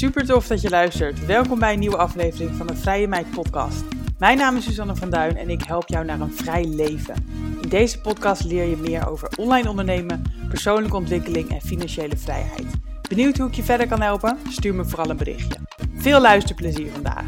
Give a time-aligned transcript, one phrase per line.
[0.00, 1.26] Super tof dat je luistert.
[1.26, 3.84] Welkom bij een nieuwe aflevering van de Vrije Meid podcast.
[4.18, 7.14] Mijn naam is Susanne van Duin en ik help jou naar een vrij leven.
[7.62, 12.66] In deze podcast leer je meer over online ondernemen, persoonlijke ontwikkeling en financiële vrijheid.
[13.08, 14.38] Benieuwd hoe ik je verder kan helpen?
[14.48, 15.58] Stuur me vooral een berichtje.
[15.94, 17.24] Veel luisterplezier vandaag.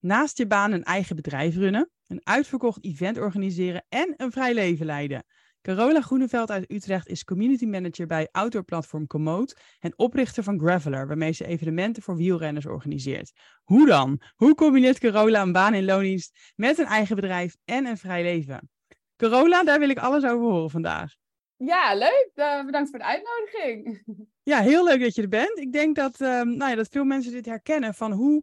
[0.00, 4.86] Naast je baan een eigen bedrijf runnen, een uitverkocht event organiseren en een vrij leven
[4.86, 5.24] leiden.
[5.62, 11.32] Carola Groeneveld uit Utrecht is community manager bij outdoorplatform Komoot en oprichter van Graveler, waarmee
[11.32, 13.32] ze evenementen voor wielrenners organiseert.
[13.62, 14.20] Hoe dan?
[14.34, 18.70] Hoe combineert Carola een baan in loondienst met een eigen bedrijf en een vrij leven?
[19.16, 21.14] Carola, daar wil ik alles over horen vandaag.
[21.56, 22.30] Ja, leuk.
[22.34, 24.02] Uh, bedankt voor de uitnodiging.
[24.42, 25.58] Ja, heel leuk dat je er bent.
[25.58, 28.42] Ik denk dat, um, nou ja, dat veel mensen dit herkennen van hoe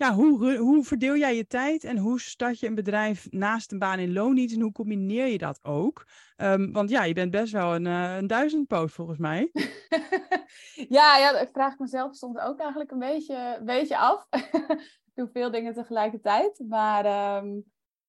[0.00, 3.78] ja, hoe, hoe verdeel jij je tijd en hoe start je een bedrijf naast een
[3.78, 6.06] baan in loondienst en hoe combineer je dat ook?
[6.36, 9.50] Um, want ja, je bent best wel een, uh, een duizendpoot volgens mij.
[10.98, 14.26] ja, ja, dat vraag ik mezelf soms ook eigenlijk een beetje, een beetje af.
[15.06, 16.62] ik doe veel dingen tegelijkertijd.
[16.68, 17.64] Maar um,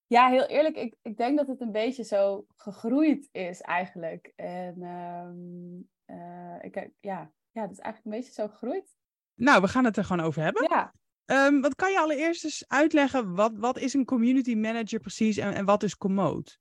[0.07, 4.33] ja, heel eerlijk, ik, ik denk dat het een beetje zo gegroeid is eigenlijk.
[4.35, 8.95] En um, uh, ik, ja, ja, het is eigenlijk een beetje zo gegroeid.
[9.35, 10.67] Nou, we gaan het er gewoon over hebben.
[10.69, 10.93] Ja.
[11.31, 13.35] Um, wat kan je allereerst eens uitleggen?
[13.35, 16.59] Wat, wat is een community manager precies en, en wat is Komoot?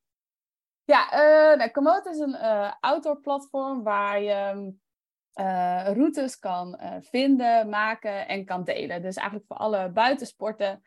[0.85, 4.73] Ja, uh, nou, Komoot is een uh, outdoor platform waar je
[5.35, 9.03] uh, routes kan vinden, maken en kan delen.
[9.03, 10.83] Dus eigenlijk voor alle buitensporten.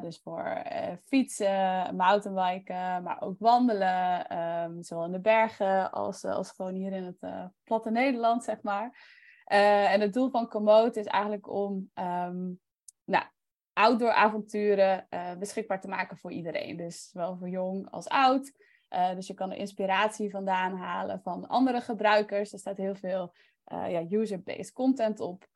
[0.00, 0.62] dus voor
[1.04, 4.38] fietsen, mountainbiken, maar ook wandelen.
[4.38, 8.98] Um, zowel in de bergen als, als gewoon hier in het platte Nederland, zeg maar.
[9.44, 11.90] en het doel van Komoot is eigenlijk om
[13.10, 13.24] nou,
[13.72, 16.76] outdoor avonturen uh, beschikbaar te maken voor iedereen.
[16.76, 18.52] Dus zowel voor jong als oud.
[18.90, 22.52] Uh, dus je kan er inspiratie vandaan halen van andere gebruikers.
[22.52, 23.34] Er staat heel veel
[23.72, 25.48] uh, ja, user-based content op.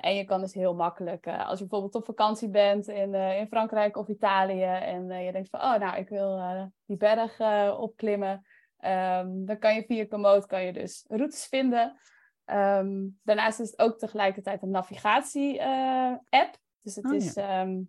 [0.00, 3.96] en je kan dus heel makkelijk, als je bijvoorbeeld op vakantie bent in, in Frankrijk
[3.96, 4.62] of Italië.
[4.62, 6.40] En je denkt van, oh nou, ik wil
[6.86, 7.40] die berg
[7.78, 8.44] opklimmen.
[8.80, 11.98] Um, dan kan je via Komoot kan je dus routes vinden.
[12.44, 16.58] Um, daarnaast is het ook tegelijkertijd een navigatie-app.
[16.86, 17.82] Dus het Oh, is ehm,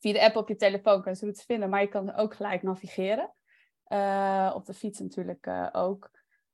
[0.00, 2.62] via de app op je telefoon kan je routes vinden, maar je kan ook gelijk
[2.62, 3.34] navigeren.
[3.84, 6.10] Eh, op de fiets natuurlijk eh, ook.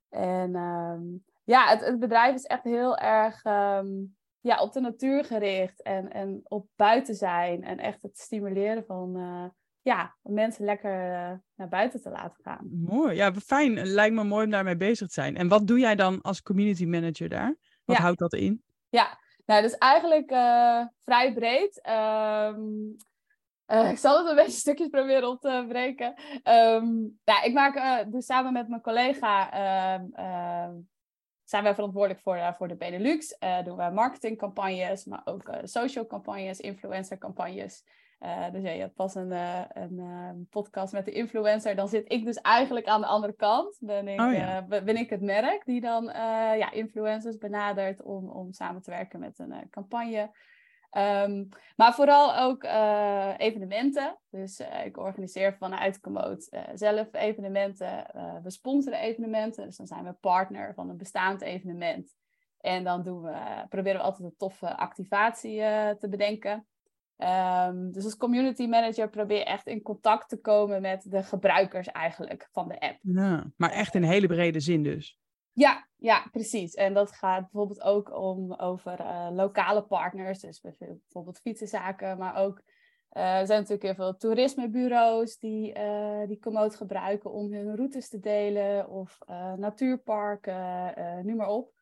[0.09, 1.03] En ehm,
[1.45, 3.89] ja, het, het bedrijf is echt heel erg ehm,
[4.41, 7.62] ja, op de natuur gericht en, en op buiten zijn.
[7.62, 9.45] En echt het stimuleren van uh,
[9.83, 10.91] ja, mensen lekker
[11.55, 12.69] naar buiten te laten gaan.
[12.71, 13.87] Mooi, ja, fijn.
[13.87, 15.37] Lijkt me mooi om daarmee bezig te zijn.
[15.37, 17.56] En wat doe jij dan als community manager daar?
[17.84, 18.03] Wat Ja.
[18.03, 18.62] houdt dat in?
[18.89, 21.81] Ja, nou, dus eigenlijk eh, vrij breed.
[21.81, 22.55] Eh,
[23.91, 26.15] ik zal het een beetje stukjes proberen op te breken.
[26.43, 26.87] Ehm,
[27.25, 30.72] ja, ik maak dus samen met mijn collega ehm,
[31.44, 33.37] zijn wij verantwoordelijk voor, voor de Benelux.
[33.65, 37.84] Doen we marketingcampagnes, maar ook social campagnes, influencer campagnes.
[38.19, 41.77] Eh, dus ja, je hebt pas een, eh, een eh, podcast met de influencer.
[41.77, 43.77] Dan zit ik dus eigenlijk aan de andere kant.
[43.81, 44.63] Ben ik, Oh ja.
[44.63, 46.05] ben ik het merk die dan
[46.57, 50.31] ja, influencers benadert om, om samen te werken met een campagne.
[50.91, 51.45] Ehm,
[51.77, 52.65] maar vooral ook
[53.39, 54.19] evenementen.
[54.31, 58.07] Dus ik organiseer vanuit Komoot zelf evenementen.
[58.43, 59.65] We sponsoren evenementen.
[59.65, 62.15] Dus dan zijn we partner van een bestaand evenement.
[62.61, 65.59] En dan doen we, proberen we altijd een toffe activatie
[65.99, 66.67] te bedenken.
[67.17, 71.89] Ehm, dus als community manager probeer je echt in contact te komen met de gebruikers
[71.89, 72.99] eigenlijk van de app.
[73.03, 75.19] Ja, maar echt in een hele brede zin dus.
[75.53, 76.75] Ja, ja, precies.
[76.75, 82.63] En dat gaat bijvoorbeeld ook om over eh, lokale partners, dus bijvoorbeeld fietsenzaken, maar ook
[83.09, 88.09] eh, er zijn natuurlijk heel veel toerismebureaus die, eh die Komoot gebruiken om hun routes
[88.09, 89.19] te delen, of
[89.57, 90.95] natuurparken,
[91.27, 91.73] noem maar op.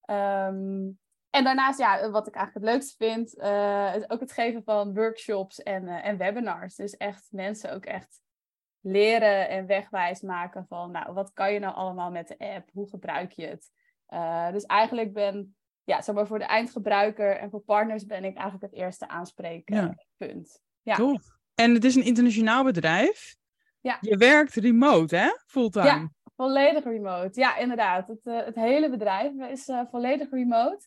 [0.00, 0.90] Ehm,
[1.30, 4.94] en daarnaast, ja, wat ik eigenlijk het leukste vind, eh, is ook het geven van
[4.94, 6.74] workshops en, eh, en webinars.
[6.74, 8.22] Dus echt mensen ook echt
[8.80, 12.68] leren en wegwijs maken van, nou, wat kan je nou allemaal met de app?
[12.72, 13.70] Hoe gebruik je het?
[14.06, 18.36] Eh, dus eigenlijk ben, ja, zeg maar voor de eindgebruiker en voor partners ben ik
[18.36, 20.60] eigenlijk het eerste aanspreekpunt.
[20.82, 20.94] Ja.
[20.94, 21.22] Tof.
[21.54, 23.36] En het is een internationaal bedrijf.
[23.80, 23.98] Ja.
[24.00, 25.28] Je werkt remote, hè?
[25.46, 25.86] Fulltime.
[25.86, 26.10] Ja.
[26.36, 27.40] Volledig remote.
[27.40, 28.08] Ja, inderdaad.
[28.08, 30.86] Het, het hele bedrijf is volledig remote.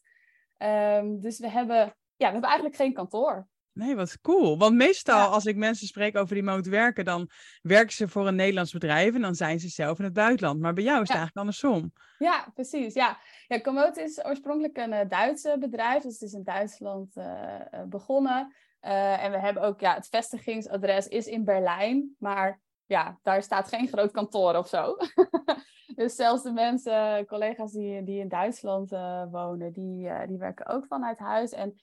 [0.61, 3.47] Ehm, dus we hebben, ja, we hebben eigenlijk geen kantoor.
[3.73, 4.57] Nee, wat cool.
[4.57, 5.25] Want meestal Ja.
[5.25, 7.29] als ik mensen spreek over remote werken, dan
[7.61, 10.59] werken ze voor een Nederlands bedrijf en dan zijn ze zelf in het buitenland.
[10.59, 11.93] Maar bij jou is het eigenlijk andersom.
[12.17, 12.93] Ja, precies.
[12.93, 16.03] Ja, ja Komoot is oorspronkelijk een uh, Duitse bedrijf.
[16.03, 18.53] Dus het is in Duitsland uh, uh, begonnen.
[18.79, 22.15] en we hebben ook, ja, het vestigingsadres is in Berlijn.
[22.19, 22.59] Maar
[22.91, 24.97] ja, daar staat geen groot kantoor of zo.
[25.95, 30.67] dus zelfs de mensen, collega's die, die in Duitsland uh, wonen, die, uh, die werken
[30.67, 31.51] ook vanuit huis.
[31.51, 31.81] En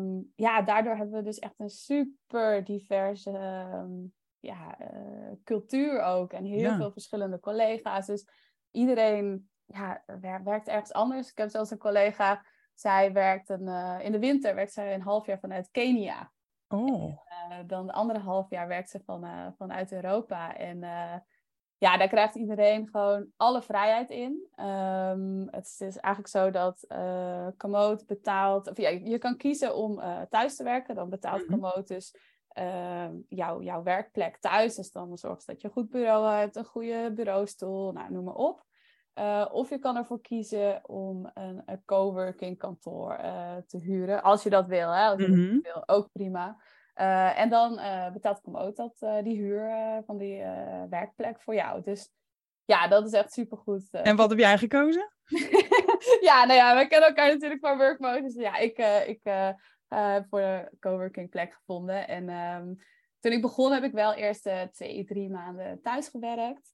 [0.00, 3.30] um, ja, daardoor hebben we dus echt een super diverse
[3.74, 6.32] um, ja, uh, cultuur ook.
[6.32, 6.76] En heel ja.
[6.76, 8.06] veel verschillende collega's.
[8.06, 8.28] Dus
[8.70, 10.04] iedereen ja,
[10.44, 11.30] werkt ergens anders.
[11.30, 12.44] Ik heb zelfs een collega,
[12.74, 16.32] zij werkt een, in de winter werkt zij een half jaar vanuit Kenia.
[16.68, 17.18] Oh.
[17.48, 20.56] En, uh, dan de andere half jaar werkt ze van, uh, vanuit Europa.
[20.56, 21.14] En uh,
[21.78, 24.48] ja, daar krijgt iedereen gewoon alle vrijheid in.
[24.56, 26.86] Um, het is dus eigenlijk zo dat
[27.56, 28.70] Komoot betaalt...
[28.70, 30.00] Of ja, je kan kiezen om
[30.30, 30.94] thuis te werken.
[30.94, 31.82] Dan betaalt mm -hmm.
[31.84, 32.16] dus
[32.48, 34.74] ehm, jou, jouw werkplek thuis.
[34.74, 38.34] Dus dan zorgt dat je een goed bureau hebt, een goede bureaustoel, nou, noem maar
[38.34, 38.64] op.
[39.14, 44.22] Uh, of je kan ervoor kiezen om een, een coworking kantoor uh, te huren.
[44.22, 45.06] Als je dat wil, hè?
[45.06, 45.60] Als je mm -hmm.
[45.62, 46.56] dat wil, ook prima.
[46.94, 47.80] Uh, en dan
[48.12, 50.42] betaalt Komoot dat, die huur van die
[50.90, 51.82] werkplek voor jou.
[51.82, 52.10] Dus
[52.64, 53.90] ja, dat is echt supergoed.
[53.90, 55.12] en wat heb jij gekozen?
[56.28, 58.22] ja, nou ja, we kennen elkaar natuurlijk van Workmode.
[58.22, 59.20] Dus ja, ik, ik
[59.88, 62.08] heb voor de coworking plek gevonden.
[62.08, 62.76] En um,
[63.20, 66.72] toen ik begon heb ik wel eerst twee, drie maanden thuis gewerkt.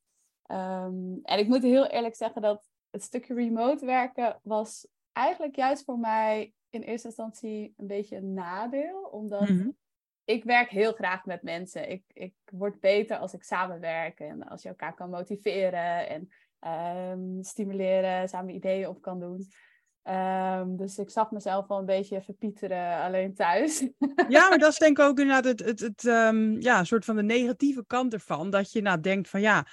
[0.50, 5.84] Um, en ik moet heel eerlijk zeggen dat het stukje remote werken was eigenlijk juist
[5.84, 9.00] voor mij in eerste instantie een beetje een nadeel.
[9.00, 9.76] Omdat mm -hmm.
[10.28, 11.90] Ik werk heel graag met mensen.
[11.90, 16.30] Ik, ik word beter als ik samenwerk en als je elkaar kan motiveren en
[17.10, 19.48] um, stimuleren, samen ideeën op kan doen.
[20.02, 23.88] Um, dus ik zag mezelf wel een beetje verpieteren alleen thuis.
[24.28, 27.16] Ja, maar dat is denk ik ook inderdaad het, het, het um, ja, soort van
[27.16, 28.50] de negatieve kant ervan.
[28.50, 29.66] Dat je nou denkt van ja,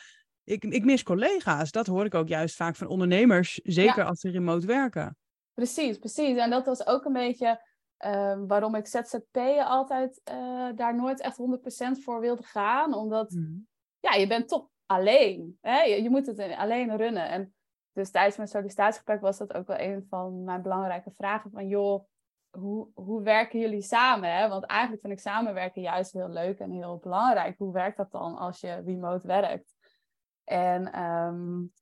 [0.43, 1.71] ik, ik mis collega's.
[1.71, 4.09] Dat hoor ik ook juist vaak van ondernemers, zeker ja.
[4.09, 5.17] als ze remote werken.
[5.53, 6.37] Precies, precies.
[6.37, 7.61] En dat was ook een beetje
[8.05, 11.37] um, waarom ik ZZP'en altijd uh, daar nooit echt
[11.97, 12.93] 100% voor wilde gaan.
[12.93, 13.67] Omdat, mm.
[13.99, 15.57] ja, je bent toch alleen.
[15.61, 15.81] Hè?
[15.81, 17.29] Je, je, moet het alleen runnen.
[17.29, 17.53] En
[17.93, 21.51] dus tijdens mijn sollicitatiegesprek was dat ook wel een van mijn belangrijke vragen.
[21.51, 22.05] Van joh,
[22.49, 24.35] hoe, hoe werken jullie samen?
[24.35, 24.49] Hè?
[24.49, 27.57] Want eigenlijk vind ik samenwerken juist heel leuk en heel belangrijk.
[27.57, 29.73] Hoe werkt dat dan als je remote werkt?
[30.43, 31.73] En um,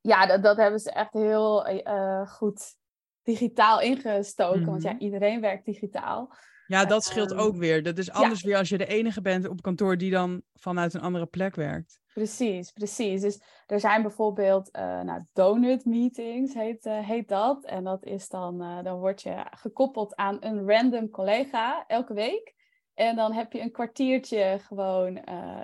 [0.00, 2.76] ja, dat, dat hebben ze echt heel uh, goed
[3.22, 4.58] digitaal ingestoken.
[4.58, 4.72] Mm -hmm.
[4.72, 5.02] Want ja, mhm.
[5.02, 6.34] iedereen werkt digitaal.
[6.66, 7.82] Ja, dat scheelt um, ook weer.
[7.82, 8.48] Dat is anders ja.
[8.48, 12.00] weer als je de enige bent op kantoor die dan vanuit een andere plek werkt.
[12.14, 13.20] Precies, precies.
[13.20, 17.64] Dus er zijn bijvoorbeeld uh, nou, donut meetings, heet, uh, heet dat.
[17.64, 22.54] En dat is dan, uh, dan word je gekoppeld aan een random collega elke week.
[22.94, 25.14] En dan heb je een kwartiertje gewoon,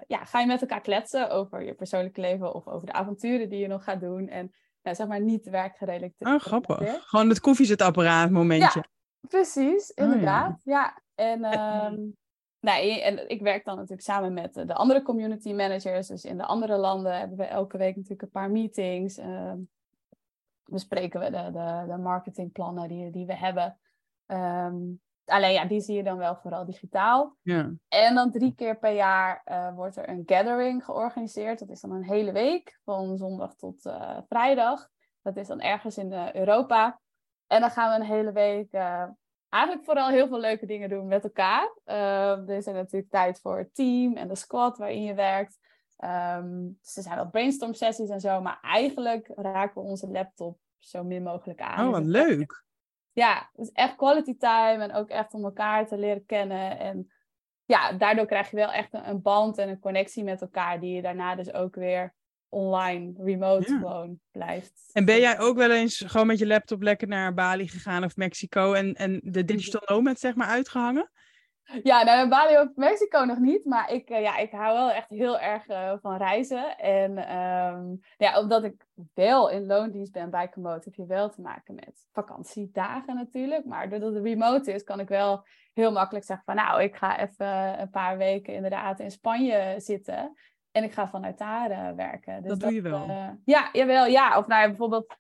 [0.07, 3.59] ja, ga je met elkaar kletsen over je persoonlijke leven of over de avonturen die
[3.59, 4.29] je nog gaat doen.
[4.29, 4.53] En
[4.89, 6.31] ja, zeg maar niet werkgerelateerd.
[6.31, 7.07] Oh, grappig.
[7.07, 8.85] Gewoon het koffiezetapparaat momentje.
[8.85, 10.51] Ja, precies, inderdaad.
[10.51, 10.73] Oh, ja.
[10.73, 11.03] ja.
[11.15, 12.17] En, um,
[12.61, 16.07] nee, en ik werk dan natuurlijk samen met de andere community managers.
[16.07, 19.19] Dus in de andere landen hebben we elke week natuurlijk een paar meetings.
[19.19, 19.53] Uh,
[20.65, 23.79] bespreken we de, de, de marketingplannen die, die we hebben.
[24.27, 27.37] Um, Alleen ja, die zie je dan wel vooral digitaal.
[27.43, 27.71] Ja.
[27.89, 31.59] En dan drie keer per jaar uh, wordt er een gathering georganiseerd.
[31.59, 34.89] Dat is dan een hele week, van zondag tot uh, vrijdag.
[35.23, 37.01] Dat is dan ergens in uh, Europa.
[37.47, 38.73] En dan gaan we een hele week
[39.49, 41.73] eigenlijk vooral heel veel leuke dingen doen met elkaar.
[41.85, 45.59] er is er natuurlijk tijd voor het team en de squad waarin je werkt.
[46.05, 48.41] Um, dus er zijn wel brainstorm sessies en zo.
[48.41, 51.87] Maar eigenlijk raken we onze laptop zo min mogelijk aan.
[51.87, 52.67] Oh, wat leuk
[53.19, 56.79] ja, dus echt quality time en ook echt om elkaar te leren kennen.
[56.79, 57.13] En
[57.65, 60.95] ja, daardoor krijg je wel echt een, een band en een connectie met elkaar, die
[60.95, 62.15] je daarna dus ook weer
[62.49, 63.79] online, remote ja.
[63.79, 64.91] gewoon blijft.
[64.93, 68.17] En ben jij ook wel eens gewoon met je laptop lekker naar Bali gegaan of
[68.17, 71.11] Mexico en, en de digital nomad zeg maar uitgehangen?
[71.83, 75.09] Ja, nou Bali of Mexico nog niet, maar ik, uh, ja, ik hou wel echt
[75.09, 76.79] heel erg uh, van reizen.
[76.79, 81.41] En um, ja, omdat ik wel in loondienst ben bij Komoot, heb je wel te
[81.41, 83.65] maken met vakantiedagen natuurlijk.
[83.65, 87.19] Maar doordat het remote is, kan ik wel heel makkelijk zeggen van nou, ik ga
[87.19, 90.37] even een paar weken inderdaad in Spanje zitten.
[90.73, 92.41] En ik ga vanuit daar uh, werken.
[92.41, 93.07] Dus dat, dat doe je wel?
[93.45, 94.39] ja, jawel, ja.
[94.39, 95.17] Of nou ja, bijvoorbeeld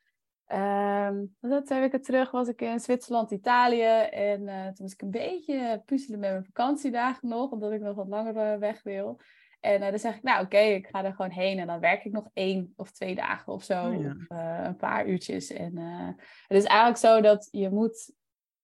[0.52, 4.06] Um, twee weken terug was ik in Zwitserland, Italië.
[4.10, 7.96] En uh, toen was ik een beetje puzzelen met mijn vakantiedagen nog, omdat ik nog
[7.96, 9.20] wat langer uh, weg wil.
[9.60, 11.58] En uh, dan zeg ik, nou oké, okay, ik ga er gewoon heen.
[11.58, 13.86] En dan werk ik nog één of twee dagen of zo.
[13.86, 14.10] Oh, ja.
[14.10, 14.26] Of
[14.66, 15.50] een paar uurtjes.
[15.50, 15.76] En
[16.46, 18.12] het is eigenlijk zo dat je moet,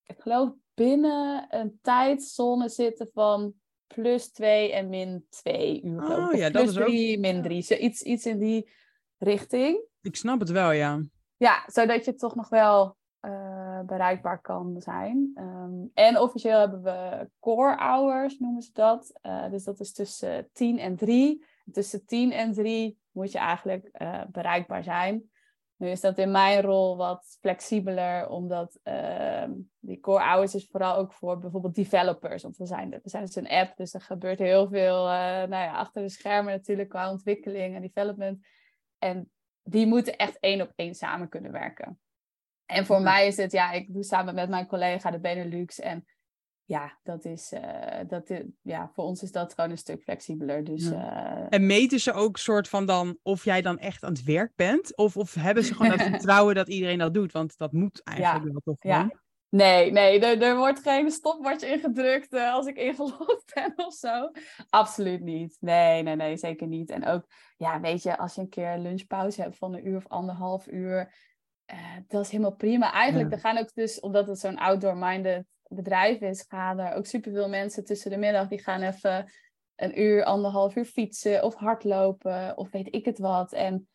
[0.07, 3.55] ik geloof, binnen een tijdzone zitten van
[3.87, 6.03] plus twee en min twee uur.
[6.03, 7.21] Oh, ja, plus dat is drie, ook...
[7.21, 7.63] min drie.
[7.63, 8.71] Zo iets, iets in die
[9.19, 9.87] richting.
[10.03, 11.01] Ik snap het wel, ja.
[11.37, 15.33] Ja, zodat je toch nog wel uh, bereikbaar kan zijn.
[15.35, 19.19] Um, en officieel hebben we core hours, noemen ze dat.
[19.23, 21.45] Uh, dus dat is tussen 10 en 3.
[21.73, 25.31] Tussen 10 en 3 moet je eigenlijk uh, bereikbaar zijn.
[25.77, 29.45] Nu is dat in mijn rol wat flexibeler, omdat uh,
[29.79, 32.43] die core hours is vooral ook voor bijvoorbeeld developers.
[32.43, 35.77] Want we zijn, we zijn dus een app, dus er gebeurt heel veel nou ja,
[35.77, 38.47] achter de schermen natuurlijk qua ontwikkeling en development.
[38.99, 39.33] En
[39.65, 41.99] die moeten echt één op één samen kunnen werken.
[42.67, 45.81] En voor mij is het, ja, ik doe samen met mijn collega de Benelux.
[45.81, 46.05] En
[46.65, 47.61] ja, dat is, uh,
[48.09, 50.65] dat is, ja, voor ons is dat gewoon een stuk flexibeler.
[50.65, 51.39] Dus, ja.
[51.39, 54.53] uh, en meten ze ook soort van dan of jij dan echt aan het werk
[54.57, 54.97] bent?
[54.97, 57.33] Of, of hebben ze gewoon het vertrouwen dat iedereen dat doet?
[57.33, 58.51] Want dat moet eigenlijk ja.
[58.51, 58.97] wel toch gewoon.
[58.97, 59.23] Ja.
[59.55, 64.31] Nee, nee, er, er wordt geen stopwatch ingedrukt uh, als ik ingelogd ben of zo.
[64.69, 65.57] Absoluut niet.
[65.61, 66.91] Nee, nee, nee, zeker niet.
[66.91, 70.09] En ook, ja, weet je, als je een keer lunchpauze hebt van een uur of
[70.09, 71.15] anderhalf uur,
[72.07, 72.93] dat is helemaal prima.
[72.93, 73.37] Eigenlijk, ja.
[73.37, 77.85] er gaan ook dus, omdat het zo'n outdoor-minded bedrijf is, gaan er ook superveel mensen
[77.85, 78.49] tussen de middag.
[78.49, 79.33] Die gaan even
[79.77, 83.53] een uur, anderhalf uur fietsen of hardlopen of weet ik het wat.
[83.53, 83.89] En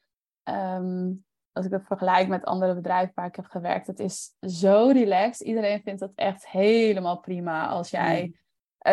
[0.44, 1.26] um,
[1.60, 5.48] als ik het vergelijk met andere bedrijven waar ik heb gewerkt, het is zo relaxed.
[5.48, 8.26] Iedereen vindt dat echt helemaal prima als jij.
[8.26, 8.38] Mm.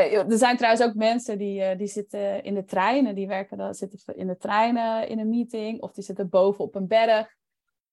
[0.01, 3.59] Uh, er zijn trouwens ook mensen die, uh, die zitten in de treinen, die werken
[3.59, 7.35] dan, zitten in de treinen in een meeting, of die zitten boven op een berg.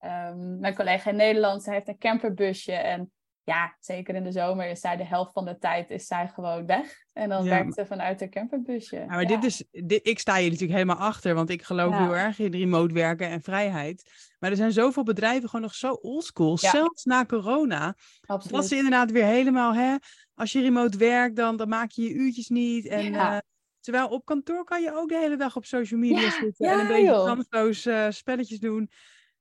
[0.00, 3.12] Um, mijn collega in Nederland, ze heeft een camperbusje en
[3.44, 6.66] ja, zeker in de zomer is zij de helft van de tijd is zij gewoon
[6.66, 7.02] weg.
[7.12, 7.50] En dan ja.
[7.50, 8.96] werkt ze vanuit haar camperbusje.
[8.96, 12.16] Ja, maar dit is, dit, ik sta hier natuurlijk helemaal achter, want ik geloof heel
[12.16, 14.10] erg in remote werken en vrijheid.
[14.38, 17.96] Maar er zijn zoveel bedrijven gewoon nog zo oldschool, zelfs na corona.
[18.26, 18.56] Absoluut.
[18.56, 19.96] Dat ze inderdaad weer helemaal, hè,
[20.34, 22.86] als je remote werkt, dan, dan maak je je uurtjes niet.
[22.86, 23.38] En, uh,
[23.80, 26.86] terwijl op kantoor kan je ook de hele dag op social media zitten en een
[26.86, 28.90] beetje kansloos uh, spelletjes doen.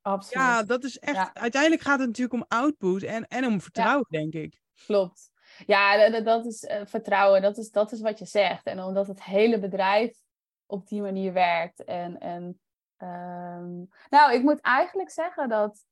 [0.03, 0.43] Absoluut.
[0.43, 1.15] Ja, dat is echt.
[1.15, 1.33] Ja.
[1.33, 4.19] Uiteindelijk gaat het natuurlijk om output en, en om vertrouwen, ja.
[4.19, 4.61] denk ik.
[4.85, 5.31] Klopt.
[5.65, 7.41] Ja, dat, dat is uh, vertrouwen.
[7.41, 8.65] Dat is, dat is wat je zegt.
[8.65, 10.17] En omdat het hele bedrijf
[10.65, 11.83] op die manier werkt.
[11.83, 12.59] En, en
[12.97, 13.89] um...
[14.09, 15.85] nou, ik moet eigenlijk zeggen dat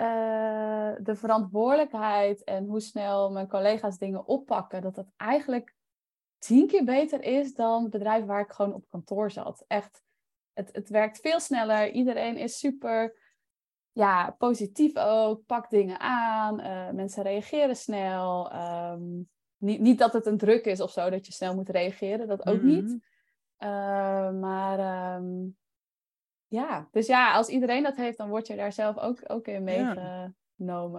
[0.00, 5.74] uh, de verantwoordelijkheid en hoe snel mijn collega's dingen oppakken, dat dat eigenlijk
[6.38, 9.64] tien keer beter is dan het bedrijf waar ik gewoon op kantoor zat.
[9.66, 10.02] Echt,
[10.52, 11.90] het, het werkt veel sneller.
[11.90, 13.28] Iedereen is super
[13.92, 15.46] ja, positief ook.
[15.46, 16.60] Pak dingen aan.
[16.60, 18.52] Uh, mensen reageren snel.
[18.92, 22.28] Um, niet, niet dat het een druk is of zo dat je snel moet reageren.
[22.28, 22.84] Dat ook mm -hmm.
[22.84, 22.90] niet.
[23.58, 25.56] Uh, maar um,
[26.46, 29.64] ja, dus ja, als iedereen dat heeft, dan word je daar zelf ook, ook in
[29.64, 30.32] meegenomen.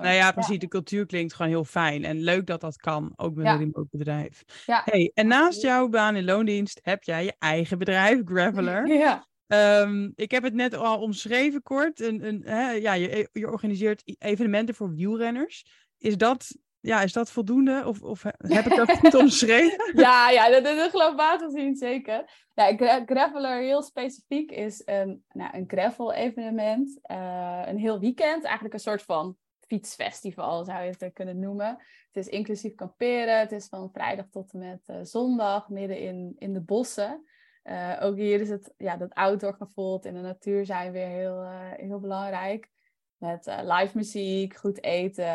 [0.02, 0.54] Nou ja, precies.
[0.54, 0.60] Ja.
[0.60, 2.04] De cultuur klinkt gewoon heel fijn.
[2.04, 3.54] En leuk dat dat kan, ook met ja.
[3.54, 4.44] een remote bedrijf.
[4.66, 4.82] Ja.
[4.86, 8.88] Hey, en naast jouw baan in loondienst heb jij je eigen bedrijf, Graveler.
[9.04, 9.30] ja.
[9.54, 12.00] Um, ik heb het net al omschreven kort.
[12.00, 15.66] Een, een, hè, ja, je, je organiseert evenementen voor wielrenners.
[15.98, 17.84] Is dat, ja, is dat voldoende?
[17.86, 19.92] Of, of heb ik dat goed omschreven?
[19.96, 22.48] ja, ja dat, is globaal gezien zeker.
[22.54, 27.00] Ja, gra Graveler heel specifiek is een, nou, een gravel evenement.
[27.12, 28.44] Uh, een heel weekend.
[28.44, 31.78] Eigenlijk een soort van fietsfestival zou je het kunnen noemen.
[32.12, 33.40] Het is inclusief kamperen.
[33.40, 37.26] Het is van vrijdag tot en met uh, zondag midden in, in de bossen.
[37.64, 41.42] Uh, ook hier is het, ja, dat outdoor gevoel in de natuur zijn weer heel,
[41.42, 42.70] uh, heel belangrijk.
[43.18, 45.26] Met uh, live muziek, goed eten.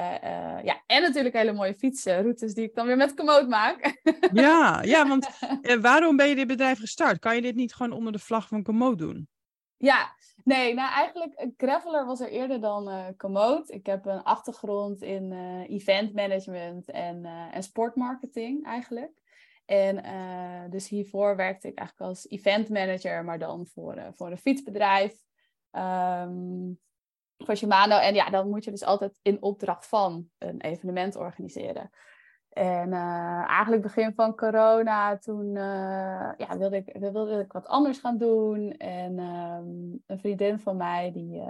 [0.65, 4.01] ja, en natuurlijk hele mooie fietsenroutes die ik dan weer met Komoot maak.
[4.33, 5.29] ja, ja, want
[5.81, 7.19] waarom ben je dit bedrijf gestart?
[7.19, 9.29] Kan je dit niet gewoon onder de vlag van Komoot doen?
[9.77, 10.15] Ja,
[10.45, 13.71] nee, nou eigenlijk, Graveler was er eerder dan uh, Komoot.
[13.71, 15.33] Ik heb een achtergrond in
[15.69, 19.25] event management en, en sportmarketing eigenlijk.
[19.67, 24.31] En uh, dus hiervoor werkte ik eigenlijk als event manager, maar dan voor, uh, voor
[24.31, 25.25] een fietsbedrijf.
[25.73, 26.79] Um,
[27.39, 27.99] voor Shimano.
[27.99, 31.91] En ja, dan moet je dus altijd in opdracht van een evenement organiseren.
[32.49, 35.53] En uh, eigenlijk begin van corona, toen
[36.37, 38.71] ja, wilde, ik, wilde ik wat anders gaan doen.
[38.73, 41.43] En um, een vriendin van mij, die,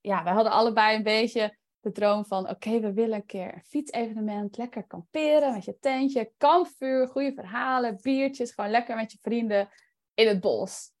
[0.00, 3.62] ja, wij hadden allebei een beetje de droom van, oké, we willen een keer een
[3.62, 9.68] fietsevenement, lekker kamperen met je tentje, kampvuur, goede verhalen, biertjes, gewoon lekker met je vrienden
[10.14, 10.92] in het bos.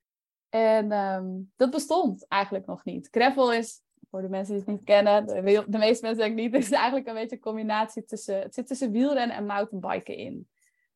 [0.48, 3.08] En um, dat bestond eigenlijk nog niet.
[3.10, 6.44] Gravel is, voor de mensen die het niet kennen, de, de meeste mensen denk ik
[6.44, 10.48] niet, is eigenlijk een beetje een combinatie tussen, het zit tussen wielrennen en mountainbiken in.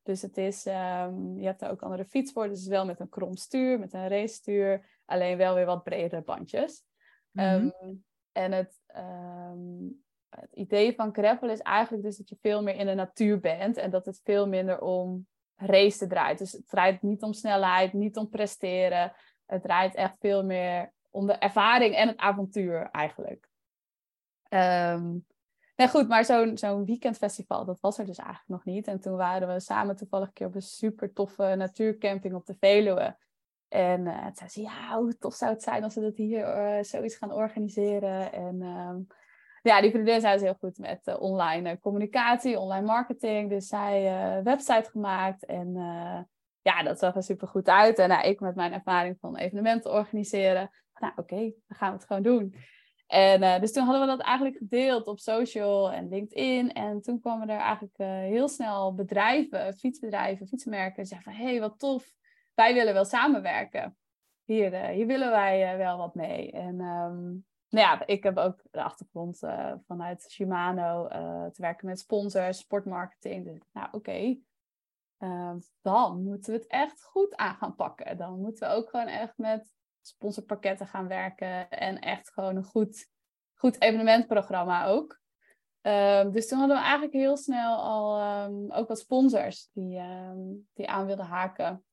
[0.02, 3.36] Dus het is, um, je hebt er ook andere fietsborden, dus wel met een krom
[3.36, 6.84] stuur, met een race stuur, alleen wel weer wat bredere bandjes.
[7.30, 7.72] Mm -hmm.
[7.80, 12.74] um, en het, um, het idee van gravel is eigenlijk dus dat je veel meer
[12.74, 16.38] in de natuur bent en dat het veel minder om race draait.
[16.38, 19.12] Dus het draait niet om snelheid, niet om presteren.
[19.46, 23.48] Het draait echt veel meer om de ervaring en het avontuur eigenlijk.
[24.48, 25.26] Um,
[25.76, 28.86] nee, goed, maar zo'n zo'n weekendfestival, dat was er dus eigenlijk nog niet.
[28.86, 32.56] En toen waren we samen toevallig een keer op een super toffe natuurcamping op de
[32.60, 33.16] Veluwe.
[33.68, 36.78] En uh, toen zei ze, ja, hoe tof zou het zijn als we dat hier
[36.84, 38.32] zoiets gaan organiseren.
[38.32, 38.96] En ehm,
[39.62, 43.50] ja, die vriendin zijn dus heel goed met online communicatie, online marketing.
[43.50, 45.72] Dus zij uh, website gemaakt en
[46.62, 47.98] ja, dat zag er super goed uit.
[47.98, 50.70] En ik met mijn ervaring van evenementen organiseren.
[50.94, 52.54] Nou, oké, dan gaan we het gewoon doen.
[53.06, 56.72] En dus toen hadden we dat eigenlijk gedeeld op social en LinkedIn.
[56.72, 57.96] En toen kwamen er eigenlijk
[58.30, 62.16] heel snel bedrijven, fietsbedrijven, fietsmerken, zeiden van, hé, hey, wat tof,
[62.58, 63.96] wij willen wel samenwerken.
[64.44, 66.52] Hier, uh, hier willen wij wel wat mee.
[66.52, 69.38] En um, nou ja, ik heb ook de achtergrond
[69.86, 71.08] vanuit Shimano
[71.52, 73.44] te werken met sponsors, sportmarketing.
[73.44, 74.38] Dus nou, oké,
[75.18, 78.16] Ehm, dan moeten we het echt goed aan gaan pakken.
[78.16, 83.10] Dan moeten we ook gewoon echt met sponsorpakketten gaan werken en echt gewoon een goed,
[83.54, 85.20] goed evenementprogramma ook.
[85.80, 88.22] Ehm, dus toen hadden we eigenlijk heel snel al
[88.72, 90.00] ook wat sponsors die,
[90.74, 91.84] die aan wilden haken.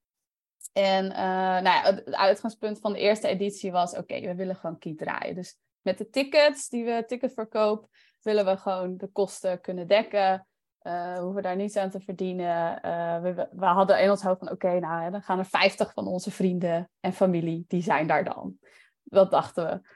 [0.77, 1.17] En uh,
[1.61, 5.35] nou ja, het uitgangspunt van de eerste editie was: oké, we willen gewoon kiet draaien.
[5.35, 7.87] Dus met de tickets die we ticketverkoop,
[8.21, 10.47] willen we gewoon de kosten kunnen dekken.
[10.81, 12.79] Uh, we hoeven daar niets aan te verdienen.
[12.85, 16.07] Uh, we, we, hadden in ons hoofd van oké, nou dan gaan er 50 van
[16.07, 18.57] onze vrienden en familie, die zijn daar dan.
[19.03, 19.89] Dat dachten we.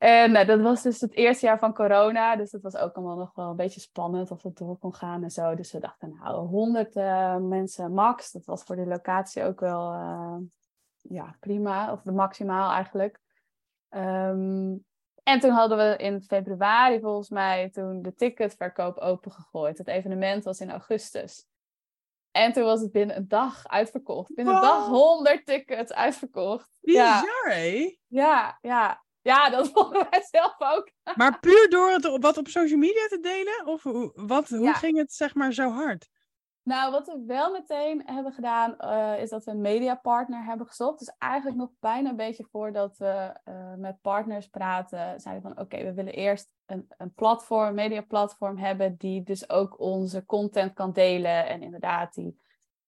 [0.00, 3.16] En uh, dat was dus het eerste jaar van corona, dus dat was ook allemaal
[3.16, 5.54] nog wel een beetje spannend of het door kon gaan en zo.
[5.54, 6.94] Dus we dachten nou 100
[7.42, 9.92] mensen max, dat was voor de locatie ook wel
[10.96, 13.20] ja, prima, of de maximaal eigenlijk.
[13.90, 14.84] Um,
[15.22, 19.78] en toen hadden we in februari volgens mij toen de ticketverkoop opengegooid.
[19.78, 21.46] Het evenement was in augustus.
[22.30, 24.34] En toen was het binnen een dag uitverkocht.
[24.34, 26.70] Binnen een dag 100 tickets uitverkocht.
[26.80, 27.54] Bizar, ja.
[27.54, 27.96] hé?
[28.06, 29.04] Ja, ja.
[29.22, 30.90] Ja, dat vonden wij zelf ook.
[31.14, 33.66] Maar puur door het wat op social media te delen?
[33.66, 36.08] Of hoe, wat, hoe ging het zeg maar zo hard?
[36.62, 40.98] Nou, wat we wel meteen hebben gedaan, uh, is dat we een mediapartner hebben gezocht.
[40.98, 45.82] Dus eigenlijk nog bijna een beetje voordat we uh, met partners praten, zeiden van oké,
[45.82, 50.92] we willen eerst een, een platform, een mediaplatform hebben die dus ook onze content kan
[50.92, 52.40] delen en inderdaad die,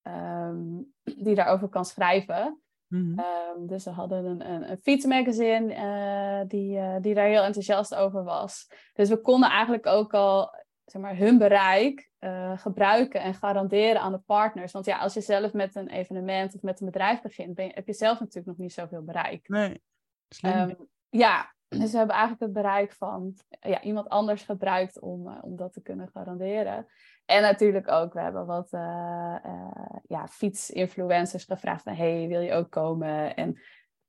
[0.02, 2.62] um, die daarover kan schrijven.
[2.92, 3.24] Mm -hmm.
[3.61, 8.24] um, dus we hadden een, een, een fietsmagazine uh, die, die daar heel enthousiast over
[8.24, 8.66] was.
[8.92, 14.12] Dus we konden eigenlijk ook al zeg maar, hun bereik uh, gebruiken en garanderen aan
[14.12, 14.72] de partners.
[14.72, 17.72] Want ja, als je zelf met een evenement of met een bedrijf begint, ben je,
[17.74, 19.48] heb je zelf natuurlijk nog niet zoveel bereik.
[19.48, 19.83] Nee.
[20.44, 20.76] Um,
[21.09, 25.72] ja, dus we hebben eigenlijk het bereik van ja, iemand anders gebruikt om, om dat
[25.72, 26.87] te kunnen garanderen.
[27.33, 29.37] En natuurlijk ook, we hebben wat uh,
[30.07, 33.37] ja, fietsinfluencers gevraagd van, hey, wil je ook komen?
[33.37, 33.61] En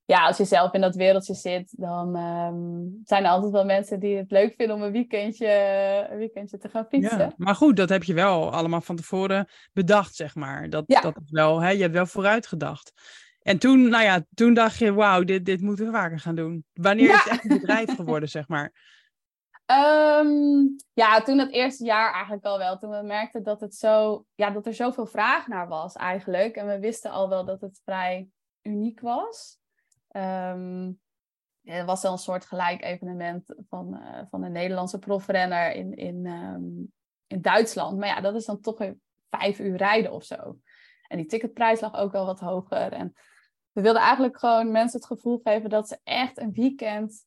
[0.05, 3.99] ja, als je zelf in dat wereldje zit, dan um, zijn er altijd wel mensen
[3.99, 5.47] die het leuk vinden om een weekendje,
[6.11, 7.19] een weekendje te gaan fietsen.
[7.19, 10.69] Ja, maar goed, dat heb je wel allemaal van tevoren bedacht, zeg maar.
[10.69, 11.01] Dat, ja.
[11.01, 12.91] dat is wel, hè, je hebt wel vooruit gedacht.
[13.41, 16.65] En toen, nou ja, toen dacht je, wauw, dit, dit moeten we vaker gaan doen.
[16.73, 17.13] Wanneer ja.
[17.13, 18.71] is het echt een bedrijf geworden, zeg maar?
[19.73, 22.77] Um, ja, toen het eerste jaar eigenlijk al wel.
[22.77, 26.55] Toen we merkten dat, het zo, ja, dat er zoveel vraag naar was eigenlijk.
[26.55, 28.29] En we wisten al wel dat het vrij
[28.61, 29.57] uniek was.
[30.11, 31.01] Um,
[31.63, 36.25] er was wel een soort gelijk evenement van, uh, van een Nederlandse profrenner in, in,
[36.25, 36.93] um,
[37.27, 37.97] in Duitsland.
[37.97, 38.97] Maar ja, dat is dan toch weer
[39.29, 40.57] vijf uur rijden of zo.
[41.07, 42.91] En die ticketprijs lag ook wel wat hoger.
[42.91, 43.13] En
[43.71, 47.25] we wilden eigenlijk gewoon mensen het gevoel geven dat ze echt een weekend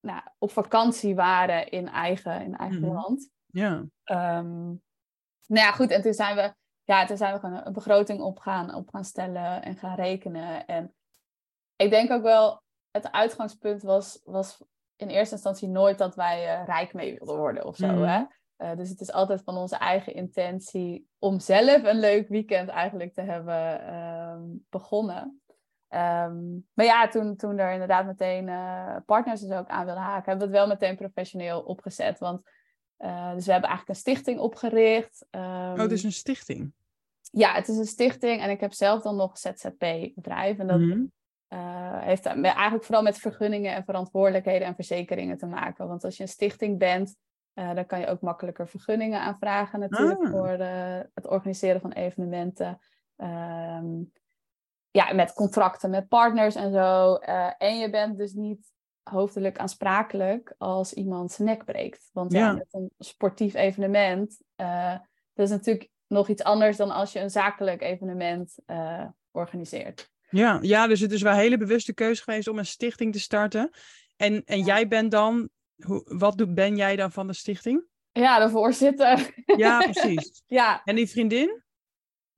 [0.00, 2.94] nou, op vakantie waren in eigen, in eigen mm -hmm.
[2.94, 3.30] land.
[3.46, 3.70] Ja.
[4.38, 4.82] Um,
[5.46, 5.90] nou ja, goed.
[5.90, 6.54] En toen zijn we,
[6.84, 10.66] ja, toen zijn we gewoon een begroting op gaan, op gaan stellen en gaan rekenen.
[10.66, 10.94] En
[11.76, 14.64] ik denk ook wel, het uitgangspunt was, was
[14.96, 17.92] in eerste instantie nooit dat wij uh, rijk mee wilden worden of zo.
[17.92, 18.02] Mm.
[18.02, 18.24] Hè?
[18.58, 23.14] Uh, dus het is altijd van onze eigen intentie om zelf een leuk weekend eigenlijk
[23.14, 25.40] te hebben um, begonnen.
[25.88, 30.30] Um, maar ja, toen, toen er inderdaad meteen uh, partners dus ook aan wilden haken,
[30.30, 32.18] hebben we het wel meteen professioneel opgezet.
[32.18, 32.40] Want
[33.34, 35.26] dus we hebben eigenlijk een stichting opgericht.
[35.30, 36.72] Um, oh, het is een stichting?
[37.20, 40.58] Ja, het is een stichting en ik heb zelf dan nog ZZP-bedrijf.
[40.58, 41.14] En dat, mm
[41.48, 45.88] uh, heeft eigenlijk vooral met vergunningen en verantwoordelijkheden en verzekeringen te maken.
[45.88, 47.16] Want als je een stichting bent,
[47.54, 50.30] dan kan je ook makkelijker vergunningen aanvragen natuurlijk ah.
[50.30, 50.48] voor
[51.14, 52.78] het organiseren van evenementen.
[53.16, 54.12] Um,
[54.96, 57.14] ja, met contracten met partners en zo.
[57.58, 62.10] en je bent dus niet hoofdelijk aansprakelijk als iemand zijn nek breekt.
[62.12, 62.52] Want ja.
[62.52, 64.42] met een sportief evenement,
[65.34, 68.56] dat is natuurlijk nog iets anders dan als je een zakelijk evenement
[69.30, 70.10] organiseert.
[70.30, 73.20] Ja, ja, dus het is wel een hele bewuste keuze geweest om een stichting te
[73.20, 73.70] starten.
[74.16, 75.48] En, en jij bent dan,
[75.84, 77.84] hoe, wat doe, ben jij dan van de stichting?
[78.12, 79.34] Ja, de voorzitter.
[79.56, 80.42] Ja, precies.
[80.46, 80.80] ja.
[80.84, 81.64] En die vriendin?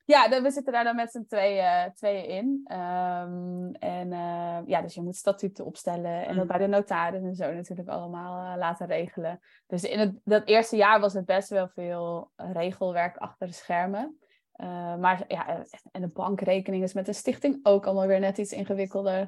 [0.08, 2.60] Ja, we zitten daar dan met z'n tweeën, tweeën in.
[2.64, 6.50] Ehm, en uh, ja, dus je moet statuten opstellen en dat mm.
[6.50, 9.40] bij de notaris en zo natuurlijk allemaal uh, laten regelen.
[9.66, 14.18] Dus in het, dat eerste jaar was het best wel veel regelwerk achter de schermen.
[14.56, 18.52] Uh, maar ja, en de bankrekening is met een stichting ook allemaal weer net iets
[18.52, 19.20] ingewikkelder.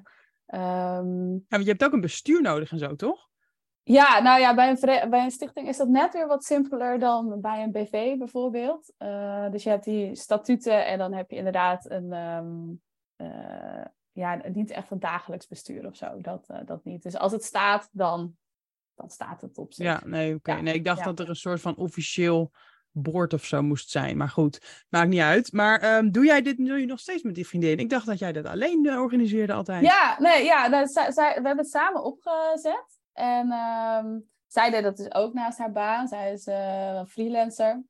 [0.47, 3.30] Um, ja, want je hebt ook een bestuur nodig en zo, toch?
[3.83, 7.41] Ja, nou ja, bij een, bij een stichting is dat net weer wat simpeler dan
[7.41, 8.93] bij een BV bijvoorbeeld.
[8.99, 12.83] Uh, dus je hebt die statuten en dan heb je inderdaad een, um,
[13.17, 16.21] uh, ja, niet echt een dagelijks bestuur of zo.
[16.21, 17.03] Dat, uh, dat niet.
[17.03, 18.37] Dus als het staat, dan,
[18.95, 19.85] dan staat het op zich.
[19.85, 20.51] Ja, nee, oké.
[20.51, 20.63] Okay.
[20.63, 21.05] Nee, ik dacht ja.
[21.05, 22.51] dat er een soort van officieel
[22.91, 24.17] boord of zo moest zijn.
[24.17, 25.53] Maar goed, maakt niet uit.
[25.53, 27.79] Maar um, doe jij dit nu nog steeds met die vriendin?
[27.79, 29.85] Ik dacht dat jij dat alleen organiseerde altijd.
[29.85, 33.00] Ja, nee, ja, nou, we hebben het samen opgezet.
[33.21, 36.09] En um, zij deed dat dus ook naast haar baan.
[36.09, 37.83] Zij is uh, freelancer.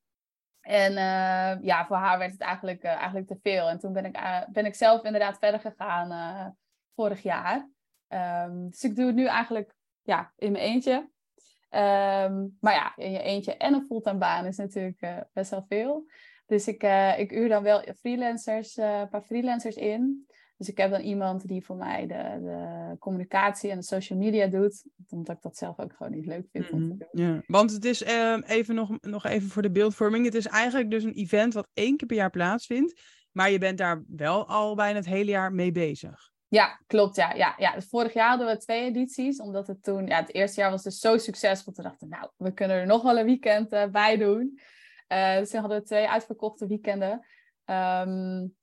[0.61, 3.69] En uh, ja, voor haar werd het eigenlijk, uh, eigenlijk te veel.
[3.69, 4.19] En toen ben ik,
[4.53, 6.57] ben ik zelf inderdaad verder gegaan
[6.95, 7.69] vorig jaar.
[8.09, 10.95] Um, dus ik doe het nu eigenlijk ja, in mijn eentje.
[11.71, 16.11] Um, maar ja, in je eentje en een fulltime baan is natuurlijk best wel veel.
[16.47, 16.83] Dus ik,
[17.16, 20.27] ik uur dan wel freelancers, een paar freelancers in.
[20.61, 24.46] Dus ik heb dan iemand die voor mij de, de communicatie en de social media
[24.46, 24.85] doet.
[25.09, 26.70] Omdat ik dat zelf ook gewoon niet leuk vind.
[26.70, 27.09] Mm -hmm.
[27.12, 27.42] ja.
[27.46, 30.25] Want het is uh, even nog, nog even voor de beeldvorming.
[30.25, 33.01] Het is eigenlijk dus een event wat één keer per jaar plaatsvindt.
[33.33, 36.31] Maar je bent daar wel al bijna het hele jaar mee bezig.
[36.49, 37.16] Ja, klopt.
[37.16, 37.75] Ja, ja, ja.
[37.75, 39.40] Dus vorig jaar hadden we twee edities.
[39.40, 41.73] Omdat het toen, ja, het eerste jaar was dus zo succesvol.
[41.73, 44.61] Toen dachten we, nou, we kunnen er nog wel een weekend uh, bij doen.
[45.09, 47.27] Uh, dus toen hadden we twee uitverkochte weekenden.
[47.64, 48.59] Um,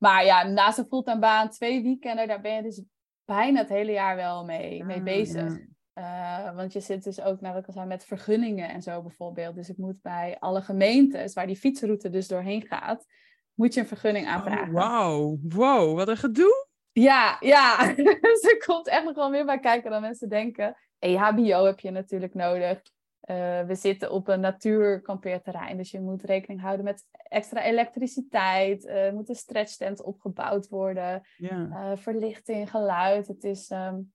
[0.00, 2.82] maar ja, naast een fulltime baan, twee weekenden, daar ben je dus
[3.24, 5.58] bijna het hele jaar wel mee, mee ah, bezig.
[5.94, 9.02] Uh, want je zit dus ook, nou, wat ik al zei, met vergunningen en zo
[9.02, 9.54] bijvoorbeeld.
[9.54, 13.06] Dus ik moet bij alle gemeentes waar die fietsroute dus doorheen gaat,
[13.54, 14.68] moet je een vergunning oh, aanvragen.
[14.68, 16.68] Oh, Wauw, wow, wat een gedoe.
[16.92, 17.94] Ja, ja.
[18.20, 20.76] dus er komt echt nog wel meer bij kijken dan mensen denken.
[20.98, 22.82] EHBO heb je natuurlijk nodig.
[23.26, 28.86] Uh, we zitten op een natuurkampeerterrein, dus je moet rekening houden met extra elektriciteit.
[28.86, 31.22] Er uh, moet een stretchtent opgebouwd worden.
[31.38, 33.26] Uh, verlichting, geluid.
[33.26, 34.12] Het is, um,